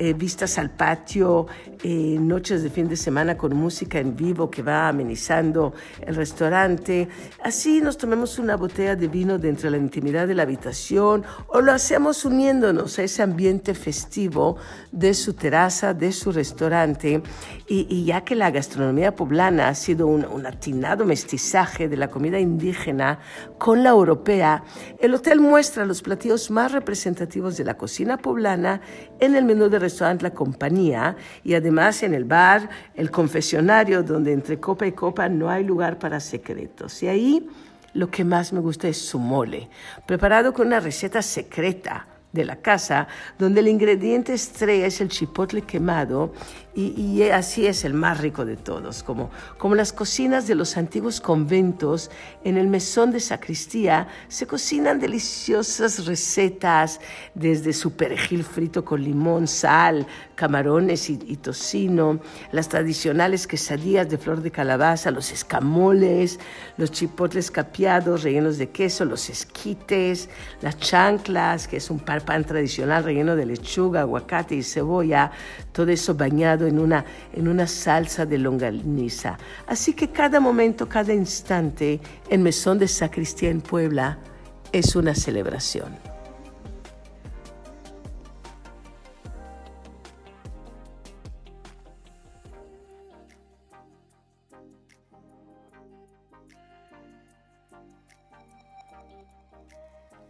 Eh, 0.00 0.12
vistas 0.12 0.58
al 0.58 0.70
patio, 0.70 1.48
eh, 1.82 2.16
noches 2.20 2.62
de 2.62 2.70
fin 2.70 2.88
de 2.88 2.94
semana 2.94 3.36
con 3.36 3.56
música 3.56 3.98
en 3.98 4.14
vivo 4.14 4.48
que 4.48 4.62
va 4.62 4.86
amenizando 4.86 5.74
el 6.06 6.14
restaurante. 6.14 7.08
Así 7.42 7.80
nos 7.80 7.98
tomemos 7.98 8.38
una 8.38 8.56
botella 8.56 8.94
de 8.94 9.08
vino 9.08 9.38
dentro 9.38 9.68
de 9.68 9.76
la 9.76 9.82
intimidad 9.82 10.28
de 10.28 10.36
la 10.36 10.44
habitación 10.44 11.24
o 11.48 11.60
lo 11.60 11.72
hacemos 11.72 12.24
uniéndonos 12.24 12.96
a 13.00 13.02
ese 13.02 13.24
ambiente 13.24 13.74
festivo 13.74 14.56
de 14.92 15.14
su 15.14 15.34
terraza, 15.34 15.94
de 15.94 16.12
su 16.12 16.30
restaurante. 16.30 17.20
Y, 17.66 18.04
ya 18.04 18.22
que 18.22 18.36
la 18.36 18.52
gastronomía 18.52 19.16
poblana 19.16 19.68
ha 19.68 19.74
sido 19.74 20.06
un, 20.06 20.24
un 20.24 20.46
atinado 20.46 21.04
mestizaje 21.04 21.88
de 21.88 21.96
la 21.96 22.08
comida 22.08 22.38
indígena 22.38 23.18
con 23.58 23.82
la 23.82 23.90
europea, 23.90 24.62
el 25.00 25.12
hotel 25.12 25.40
muestra 25.40 25.84
los 25.84 26.02
platillos 26.02 26.50
más 26.52 26.72
representativos 26.72 27.56
de 27.56 27.64
la 27.64 27.76
cocina 27.76 28.16
poblana 28.16 28.80
en 29.20 29.34
el 29.34 29.44
menú 29.44 29.68
del 29.68 29.80
restaurante 29.80 29.87
La 30.20 30.30
Compañía 30.30 31.16
y 31.44 31.54
además 31.54 32.02
en 32.02 32.14
el 32.14 32.24
bar, 32.24 32.68
el 32.94 33.10
confesionario, 33.10 34.02
donde 34.02 34.32
entre 34.32 34.58
copa 34.58 34.86
y 34.86 34.92
copa 34.92 35.28
no 35.28 35.48
hay 35.48 35.64
lugar 35.64 35.98
para 35.98 36.20
secretos. 36.20 37.02
Y 37.02 37.08
ahí 37.08 37.48
lo 37.94 38.10
que 38.10 38.24
más 38.24 38.52
me 38.52 38.60
gusta 38.60 38.88
es 38.88 38.98
su 38.98 39.18
mole, 39.18 39.68
preparado 40.06 40.52
con 40.52 40.66
una 40.66 40.80
receta 40.80 41.22
secreta 41.22 42.06
de 42.32 42.44
la 42.44 42.56
casa, 42.56 43.08
donde 43.38 43.60
el 43.60 43.68
ingrediente 43.68 44.34
estrella 44.34 44.86
es 44.86 45.00
el 45.00 45.08
chipotle 45.08 45.62
quemado 45.62 46.32
y, 46.80 47.22
así 47.30 47.66
es 47.66 47.84
el 47.84 47.92
más 47.92 48.20
rico 48.20 48.44
de 48.44 48.56
todos, 48.56 49.02
como, 49.02 49.30
como 49.56 49.74
las 49.74 49.92
cocinas 49.92 50.46
de 50.46 50.54
los 50.54 50.76
antiguos 50.76 51.20
conventos, 51.20 52.08
en 52.44 52.56
el 52.56 52.68
mesón 52.68 53.10
de 53.10 53.18
sacristía 53.18 54.06
se 54.28 54.46
cocinan 54.46 55.00
deliciosas 55.00 56.06
recetas, 56.06 57.00
desde 57.34 57.72
su 57.72 57.96
perejil 57.96 58.44
frito 58.44 58.84
con 58.84 59.02
limón, 59.02 59.48
sal, 59.48 60.06
camarones 60.36 61.10
y, 61.10 61.16
tocino, 61.36 62.20
las 62.52 62.68
tradicionales 62.68 63.48
quesadillas 63.48 64.08
de 64.08 64.16
flor 64.16 64.40
de 64.40 64.52
calabaza, 64.52 65.10
los 65.10 65.32
escamoles, 65.32 66.38
los 66.76 66.92
chipotles 66.92 67.50
capeados 67.50 68.22
rellenos 68.22 68.56
de 68.56 68.70
queso, 68.70 69.04
los 69.04 69.28
esquites, 69.30 70.28
las 70.62 70.78
chanclas, 70.78 71.66
que 71.66 71.78
es 71.78 71.90
un 71.90 71.98
pan, 71.98 72.44
tradicional 72.44 73.02
relleno 73.02 73.34
de 73.34 73.46
lechuga, 73.46 74.02
aguacate 74.02 74.54
y 74.54 74.62
cebolla, 74.62 75.32
todo 75.72 75.90
eso 75.90 76.14
bañado 76.14 76.67
en 76.68 76.78
una, 76.78 77.04
en 77.32 77.48
una 77.48 77.66
salsa 77.66 78.26
de 78.26 78.38
longaniza. 78.38 79.38
Así 79.66 79.94
que 79.94 80.10
cada 80.10 80.40
momento, 80.40 80.88
cada 80.88 81.12
instante 81.12 82.00
en 82.28 82.42
Mesón 82.42 82.78
de 82.78 82.88
Sacristía 82.88 83.50
en 83.50 83.60
Puebla 83.60 84.18
es 84.72 84.94
una 84.94 85.14
celebración. 85.14 85.96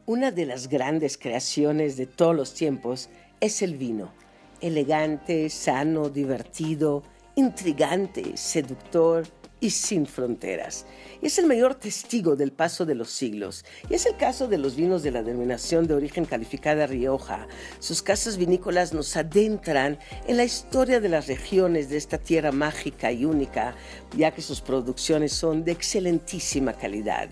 Una 0.07 0.31
de 0.31 0.47
las 0.47 0.69
grandes 0.69 1.19
creaciones 1.19 1.99
de 1.99 2.07
todos 2.07 2.35
los 2.35 2.55
tiempos 2.55 3.11
es 3.41 3.61
el 3.61 3.77
vino 3.77 4.11
elegante, 4.61 5.49
sano, 5.49 6.09
divertido, 6.09 7.03
intrigante, 7.37 8.37
seductor, 8.37 9.27
y 9.61 9.71
sin 9.71 10.07
fronteras. 10.07 10.87
Es 11.21 11.37
el 11.39 11.47
mayor 11.47 11.75
testigo 11.75 12.37
del 12.37 12.53
paso 12.53 12.87
de 12.87 12.95
los 12.95 13.11
siglos. 13.11 13.65
Y 13.91 13.95
es 13.95 14.07
el 14.07 14.17
caso 14.17 14.47
de 14.47 14.57
los 14.57 14.77
vinos 14.77 15.03
de 15.03 15.11
la 15.11 15.25
denominación 15.25 15.89
de 15.89 15.95
origen 15.95 16.25
calificada 16.25 16.87
Rioja. 16.87 17.49
Sus 17.81 18.03
casas 18.03 18.37
vinícolas 18.37 18.93
nos 18.93 19.17
adentran 19.17 19.99
en 20.29 20.37
la 20.37 20.45
historia 20.45 21.01
de 21.01 21.09
las 21.09 21.27
regiones 21.27 21.91
de 21.91 21.97
esta 21.97 22.19
tierra 22.19 22.53
mágica 22.53 23.11
y 23.11 23.25
única, 23.25 23.75
ya 24.17 24.31
que 24.31 24.43
sus 24.43 24.61
producciones 24.61 25.33
son 25.33 25.65
de 25.65 25.73
excelentísima 25.73 26.73
calidad. 26.75 27.29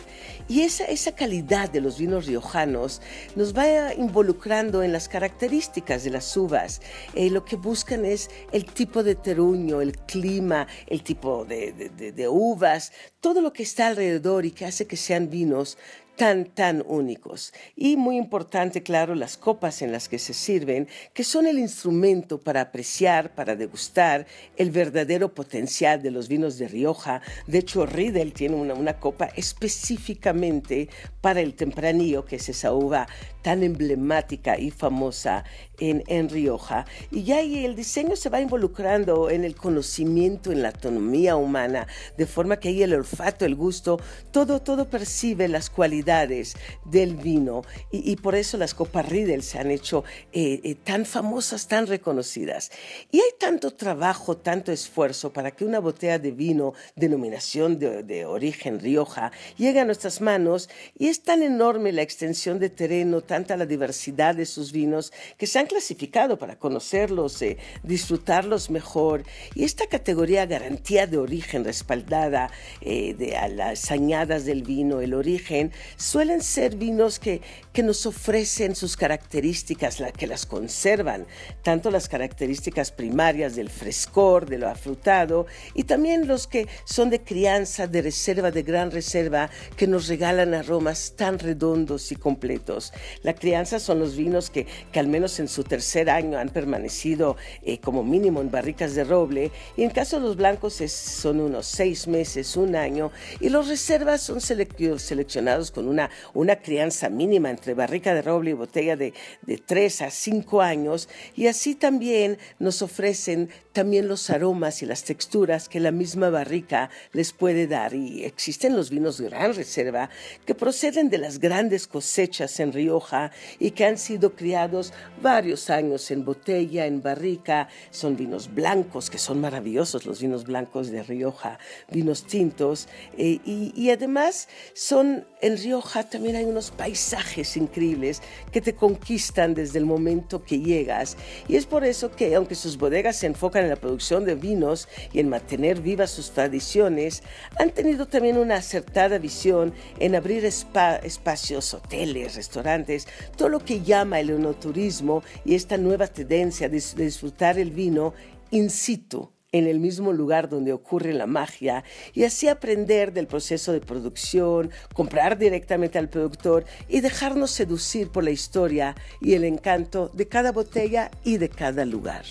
Y 0.48 0.62
esa, 0.62 0.86
esa 0.86 1.14
calidad 1.14 1.70
de 1.70 1.80
los 1.80 1.98
vinos 1.98 2.26
riojanos 2.26 3.00
nos 3.36 3.56
va 3.56 3.94
involucrando 3.94 4.82
en 4.82 4.92
las 4.92 5.08
características 5.08 6.02
de 6.02 6.10
las 6.10 6.36
uvas. 6.36 6.80
Eh, 7.14 7.30
lo 7.30 7.44
que 7.44 7.54
buscan 7.54 8.04
es 8.04 8.30
el 8.50 8.64
tipo 8.64 9.04
de 9.04 9.14
teruño, 9.14 9.80
el 9.80 9.96
clima, 9.96 10.66
el 10.88 11.04
tipo 11.04 11.44
de, 11.44 11.72
de 11.72 12.28
uvas, 12.28 12.90
todo 13.20 13.40
lo 13.40 13.52
que 13.52 13.62
está 13.62 13.75
alrededor 13.82 14.44
y 14.44 14.50
que 14.50 14.64
hace 14.64 14.86
que 14.86 14.96
sean 14.96 15.30
vinos 15.30 15.78
tan, 16.16 16.46
tan 16.46 16.82
únicos. 16.86 17.52
Y 17.76 17.96
muy 17.96 18.16
importante, 18.16 18.82
claro, 18.82 19.14
las 19.14 19.36
copas 19.36 19.82
en 19.82 19.92
las 19.92 20.08
que 20.08 20.18
se 20.18 20.32
sirven, 20.32 20.88
que 21.12 21.24
son 21.24 21.46
el 21.46 21.58
instrumento 21.58 22.40
para 22.40 22.62
apreciar, 22.62 23.34
para 23.34 23.54
degustar 23.54 24.26
el 24.56 24.70
verdadero 24.70 25.34
potencial 25.34 26.02
de 26.02 26.10
los 26.10 26.28
vinos 26.28 26.58
de 26.58 26.68
Rioja. 26.68 27.20
De 27.46 27.58
hecho, 27.58 27.84
Riedel 27.84 28.32
tiene 28.32 28.56
una, 28.56 28.74
una 28.74 28.98
copa 28.98 29.26
específicamente 29.36 30.88
para 31.20 31.40
el 31.40 31.54
tempranillo, 31.54 32.24
que 32.24 32.36
es 32.36 32.48
esa 32.48 32.72
uva 32.72 33.06
tan 33.42 33.62
emblemática 33.62 34.58
y 34.58 34.70
famosa 34.70 35.44
en, 35.78 36.02
en 36.08 36.28
Rioja. 36.28 36.86
Y 37.10 37.24
ya 37.24 37.36
ahí 37.36 37.64
el 37.64 37.76
diseño 37.76 38.16
se 38.16 38.30
va 38.30 38.40
involucrando 38.40 39.30
en 39.30 39.44
el 39.44 39.54
conocimiento, 39.54 40.50
en 40.50 40.62
la 40.62 40.68
autonomía 40.70 41.36
humana, 41.36 41.86
de 42.16 42.26
forma 42.26 42.58
que 42.58 42.70
ahí 42.70 42.82
el 42.82 42.94
olfato, 42.94 43.44
el 43.44 43.54
gusto, 43.54 44.00
todo, 44.32 44.62
todo 44.62 44.88
percibe 44.88 45.46
las 45.46 45.70
cualidades 45.70 46.05
del 46.06 47.16
vino 47.16 47.62
y, 47.90 48.16
por 48.16 48.36
eso 48.36 48.56
las 48.56 48.74
copas 48.74 49.08
Riedel 49.08 49.42
se 49.42 49.58
han 49.58 49.70
hecho 49.70 50.04
eh, 50.32 50.60
eh, 50.62 50.76
tan 50.76 51.04
famosas, 51.04 51.66
tan 51.66 51.86
reconocidas. 51.86 52.70
Y 53.10 53.18
hay 53.18 53.30
tanto 53.38 53.72
trabajo, 53.72 54.36
tanto 54.36 54.70
esfuerzo 54.70 55.32
para 55.32 55.50
que 55.50 55.64
una 55.64 55.80
botella 55.80 56.18
de 56.18 56.30
vino, 56.30 56.74
denominación 56.94 57.78
de, 57.78 58.04
de 58.04 58.24
origen 58.24 58.78
Rioja, 58.78 59.32
llegue 59.56 59.80
a 59.80 59.84
nuestras 59.84 60.20
manos 60.20 60.68
y 60.96 61.08
es 61.08 61.22
tan 61.22 61.42
enorme 61.42 61.92
la 61.92 62.02
extensión 62.02 62.58
de 62.60 62.70
terreno, 62.70 63.20
tanta 63.20 63.56
la 63.56 63.66
diversidad 63.66 64.34
de 64.34 64.46
sus 64.46 64.70
vinos 64.72 65.12
que 65.36 65.46
se 65.46 65.58
han 65.58 65.66
clasificado 65.66 66.38
para 66.38 66.56
conocerlos, 66.56 67.42
eh, 67.42 67.58
disfrutarlos 67.82 68.70
mejor. 68.70 69.24
Y 69.54 69.64
esta 69.64 69.86
categoría 69.88 70.46
garantía 70.46 71.06
de 71.06 71.18
origen 71.18 71.64
respaldada 71.64 72.50
de 72.80 73.36
a 73.36 73.48
las 73.48 73.90
añadas 73.90 74.44
del 74.44 74.62
vino, 74.62 75.00
el 75.00 75.14
origen, 75.14 75.72
suelen 75.96 76.42
ser 76.42 76.76
vinos 76.76 77.18
que, 77.18 77.40
que 77.72 77.82
nos 77.82 78.06
ofrecen 78.06 78.74
sus 78.74 78.96
características, 78.96 80.00
la, 80.00 80.12
que 80.12 80.26
las 80.26 80.46
conservan, 80.46 81.26
tanto 81.62 81.90
las 81.90 82.08
características 82.08 82.92
primarias 82.92 83.56
del 83.56 83.70
frescor, 83.70 84.48
de 84.48 84.58
lo 84.58 84.68
afrutado, 84.68 85.46
y 85.74 85.84
también 85.84 86.26
los 86.26 86.46
que 86.46 86.68
son 86.84 87.10
de 87.10 87.22
crianza, 87.22 87.86
de 87.86 88.02
reserva, 88.02 88.50
de 88.50 88.62
gran 88.62 88.90
reserva, 88.90 89.50
que 89.76 89.86
nos 89.86 90.08
regalan 90.08 90.54
aromas 90.54 91.14
tan 91.16 91.38
redondos 91.38 92.12
y 92.12 92.16
completos. 92.16 92.92
La 93.22 93.34
crianza 93.34 93.78
son 93.78 93.98
los 93.98 94.16
vinos 94.16 94.50
que, 94.50 94.66
que 94.92 95.00
al 95.00 95.08
menos 95.08 95.38
en 95.40 95.48
su 95.48 95.64
tercer 95.64 96.10
año 96.10 96.38
han 96.38 96.50
permanecido 96.50 97.36
eh, 97.62 97.78
como 97.78 98.02
mínimo 98.02 98.40
en 98.40 98.50
barricas 98.50 98.94
de 98.94 99.04
roble, 99.04 99.50
y 99.76 99.82
en 99.82 99.90
caso 99.90 100.16
de 100.16 100.26
los 100.26 100.36
blancos 100.36 100.80
es, 100.80 100.92
son 100.92 101.40
unos 101.40 101.66
seis 101.66 102.06
meses, 102.06 102.56
un 102.56 102.76
año, 102.76 103.10
y 103.40 103.48
los 103.48 103.68
reservas 103.68 104.22
son 104.22 104.40
seleccionados 104.40 105.70
con 105.70 105.85
una, 105.86 106.10
una 106.34 106.56
crianza 106.56 107.08
mínima 107.08 107.50
entre 107.50 107.74
barrica 107.74 108.14
de 108.14 108.22
roble 108.22 108.50
y 108.50 108.54
botella 108.54 108.96
de, 108.96 109.14
de 109.42 109.58
3 109.58 110.02
a 110.02 110.10
5 110.10 110.62
años 110.62 111.08
y 111.34 111.46
así 111.46 111.74
también 111.74 112.38
nos 112.58 112.82
ofrecen 112.82 113.50
también 113.76 114.08
los 114.08 114.30
aromas 114.30 114.82
y 114.82 114.86
las 114.86 115.04
texturas 115.04 115.68
que 115.68 115.80
la 115.80 115.90
misma 115.90 116.30
barrica 116.30 116.88
les 117.12 117.34
puede 117.34 117.66
dar. 117.66 117.92
Y 117.92 118.24
existen 118.24 118.74
los 118.74 118.88
vinos 118.88 119.18
de 119.18 119.28
gran 119.28 119.54
reserva 119.54 120.08
que 120.46 120.54
proceden 120.54 121.10
de 121.10 121.18
las 121.18 121.38
grandes 121.38 121.86
cosechas 121.86 122.58
en 122.58 122.72
Rioja 122.72 123.32
y 123.58 123.72
que 123.72 123.84
han 123.84 123.98
sido 123.98 124.34
criados 124.34 124.94
varios 125.20 125.68
años 125.68 126.10
en 126.10 126.24
botella, 126.24 126.86
en 126.86 127.02
barrica. 127.02 127.68
Son 127.90 128.16
vinos 128.16 128.54
blancos, 128.54 129.10
que 129.10 129.18
son 129.18 129.42
maravillosos 129.42 130.06
los 130.06 130.22
vinos 130.22 130.44
blancos 130.44 130.88
de 130.88 131.02
Rioja, 131.02 131.58
vinos 131.90 132.26
tintos. 132.26 132.88
Eh, 133.18 133.40
y, 133.44 133.74
y 133.76 133.90
además 133.90 134.48
son 134.72 135.26
en 135.42 135.58
Rioja 135.58 135.75
también 135.82 136.36
hay 136.36 136.44
unos 136.44 136.70
paisajes 136.70 137.56
increíbles 137.56 138.22
que 138.52 138.60
te 138.60 138.74
conquistan 138.74 139.54
desde 139.54 139.78
el 139.78 139.84
momento 139.84 140.44
que 140.44 140.60
llegas. 140.60 141.16
Y 141.48 141.56
es 141.56 141.66
por 141.66 141.84
eso 141.84 142.10
que, 142.10 142.34
aunque 142.34 142.54
sus 142.54 142.78
bodegas 142.78 143.16
se 143.16 143.26
enfocan 143.26 143.64
en 143.64 143.70
la 143.70 143.76
producción 143.76 144.24
de 144.24 144.34
vinos 144.34 144.88
y 145.12 145.20
en 145.20 145.28
mantener 145.28 145.80
vivas 145.80 146.10
sus 146.10 146.30
tradiciones, 146.30 147.22
han 147.58 147.70
tenido 147.70 148.06
también 148.06 148.38
una 148.38 148.56
acertada 148.56 149.18
visión 149.18 149.74
en 149.98 150.14
abrir 150.14 150.44
espacios, 150.44 151.74
hoteles, 151.74 152.36
restaurantes, 152.36 153.06
todo 153.36 153.48
lo 153.48 153.60
que 153.60 153.82
llama 153.82 154.20
el 154.20 154.30
enoturismo 154.30 155.22
y 155.44 155.54
esta 155.54 155.76
nueva 155.76 156.06
tendencia 156.06 156.68
de 156.68 156.82
disfrutar 156.96 157.58
el 157.58 157.70
vino 157.70 158.14
in 158.50 158.70
situ 158.70 159.35
en 159.56 159.66
el 159.66 159.80
mismo 159.80 160.12
lugar 160.12 160.48
donde 160.48 160.72
ocurre 160.72 161.12
la 161.12 161.26
magia 161.26 161.84
y 162.14 162.24
así 162.24 162.48
aprender 162.48 163.12
del 163.12 163.26
proceso 163.26 163.72
de 163.72 163.80
producción, 163.80 164.70
comprar 164.94 165.38
directamente 165.38 165.98
al 165.98 166.08
productor 166.08 166.64
y 166.88 167.00
dejarnos 167.00 167.50
seducir 167.50 168.10
por 168.10 168.24
la 168.24 168.30
historia 168.30 168.94
y 169.20 169.34
el 169.34 169.44
encanto 169.44 170.10
de 170.12 170.28
cada 170.28 170.52
botella 170.52 171.10
y 171.24 171.38
de 171.38 171.48
cada 171.48 171.84
lugar. 171.84 172.24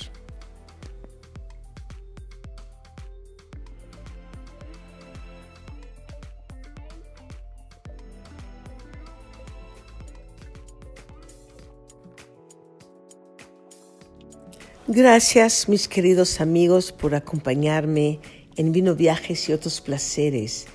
Gracias, 14.87 15.67
mis 15.67 15.87
queridos 15.87 16.39
amigos, 16.39 16.91
por 16.91 17.15
acompañarme 17.15 18.19
en 18.55 18.71
Vino 18.71 18.93
Viajes 18.93 19.49
y 19.49 19.53
otros 19.53 19.81
placeres. 19.81 20.67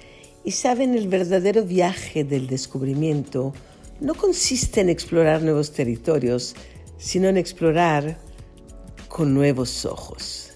Y 0.43 0.51
saben, 0.51 0.97
el 0.97 1.07
verdadero 1.07 1.65
viaje 1.65 2.25
del 2.25 2.49
descubrimiento 2.49 3.53
no 4.01 4.17
consiste 4.17 4.81
en 4.81 4.89
explorar 4.89 5.43
nuevos 5.43 5.71
territorios, 5.71 6.57
sino 6.99 7.29
en 7.29 7.37
explorar 7.37 8.19
con 9.09 9.33
nuevos 9.33 9.85
ojos. 9.85 10.50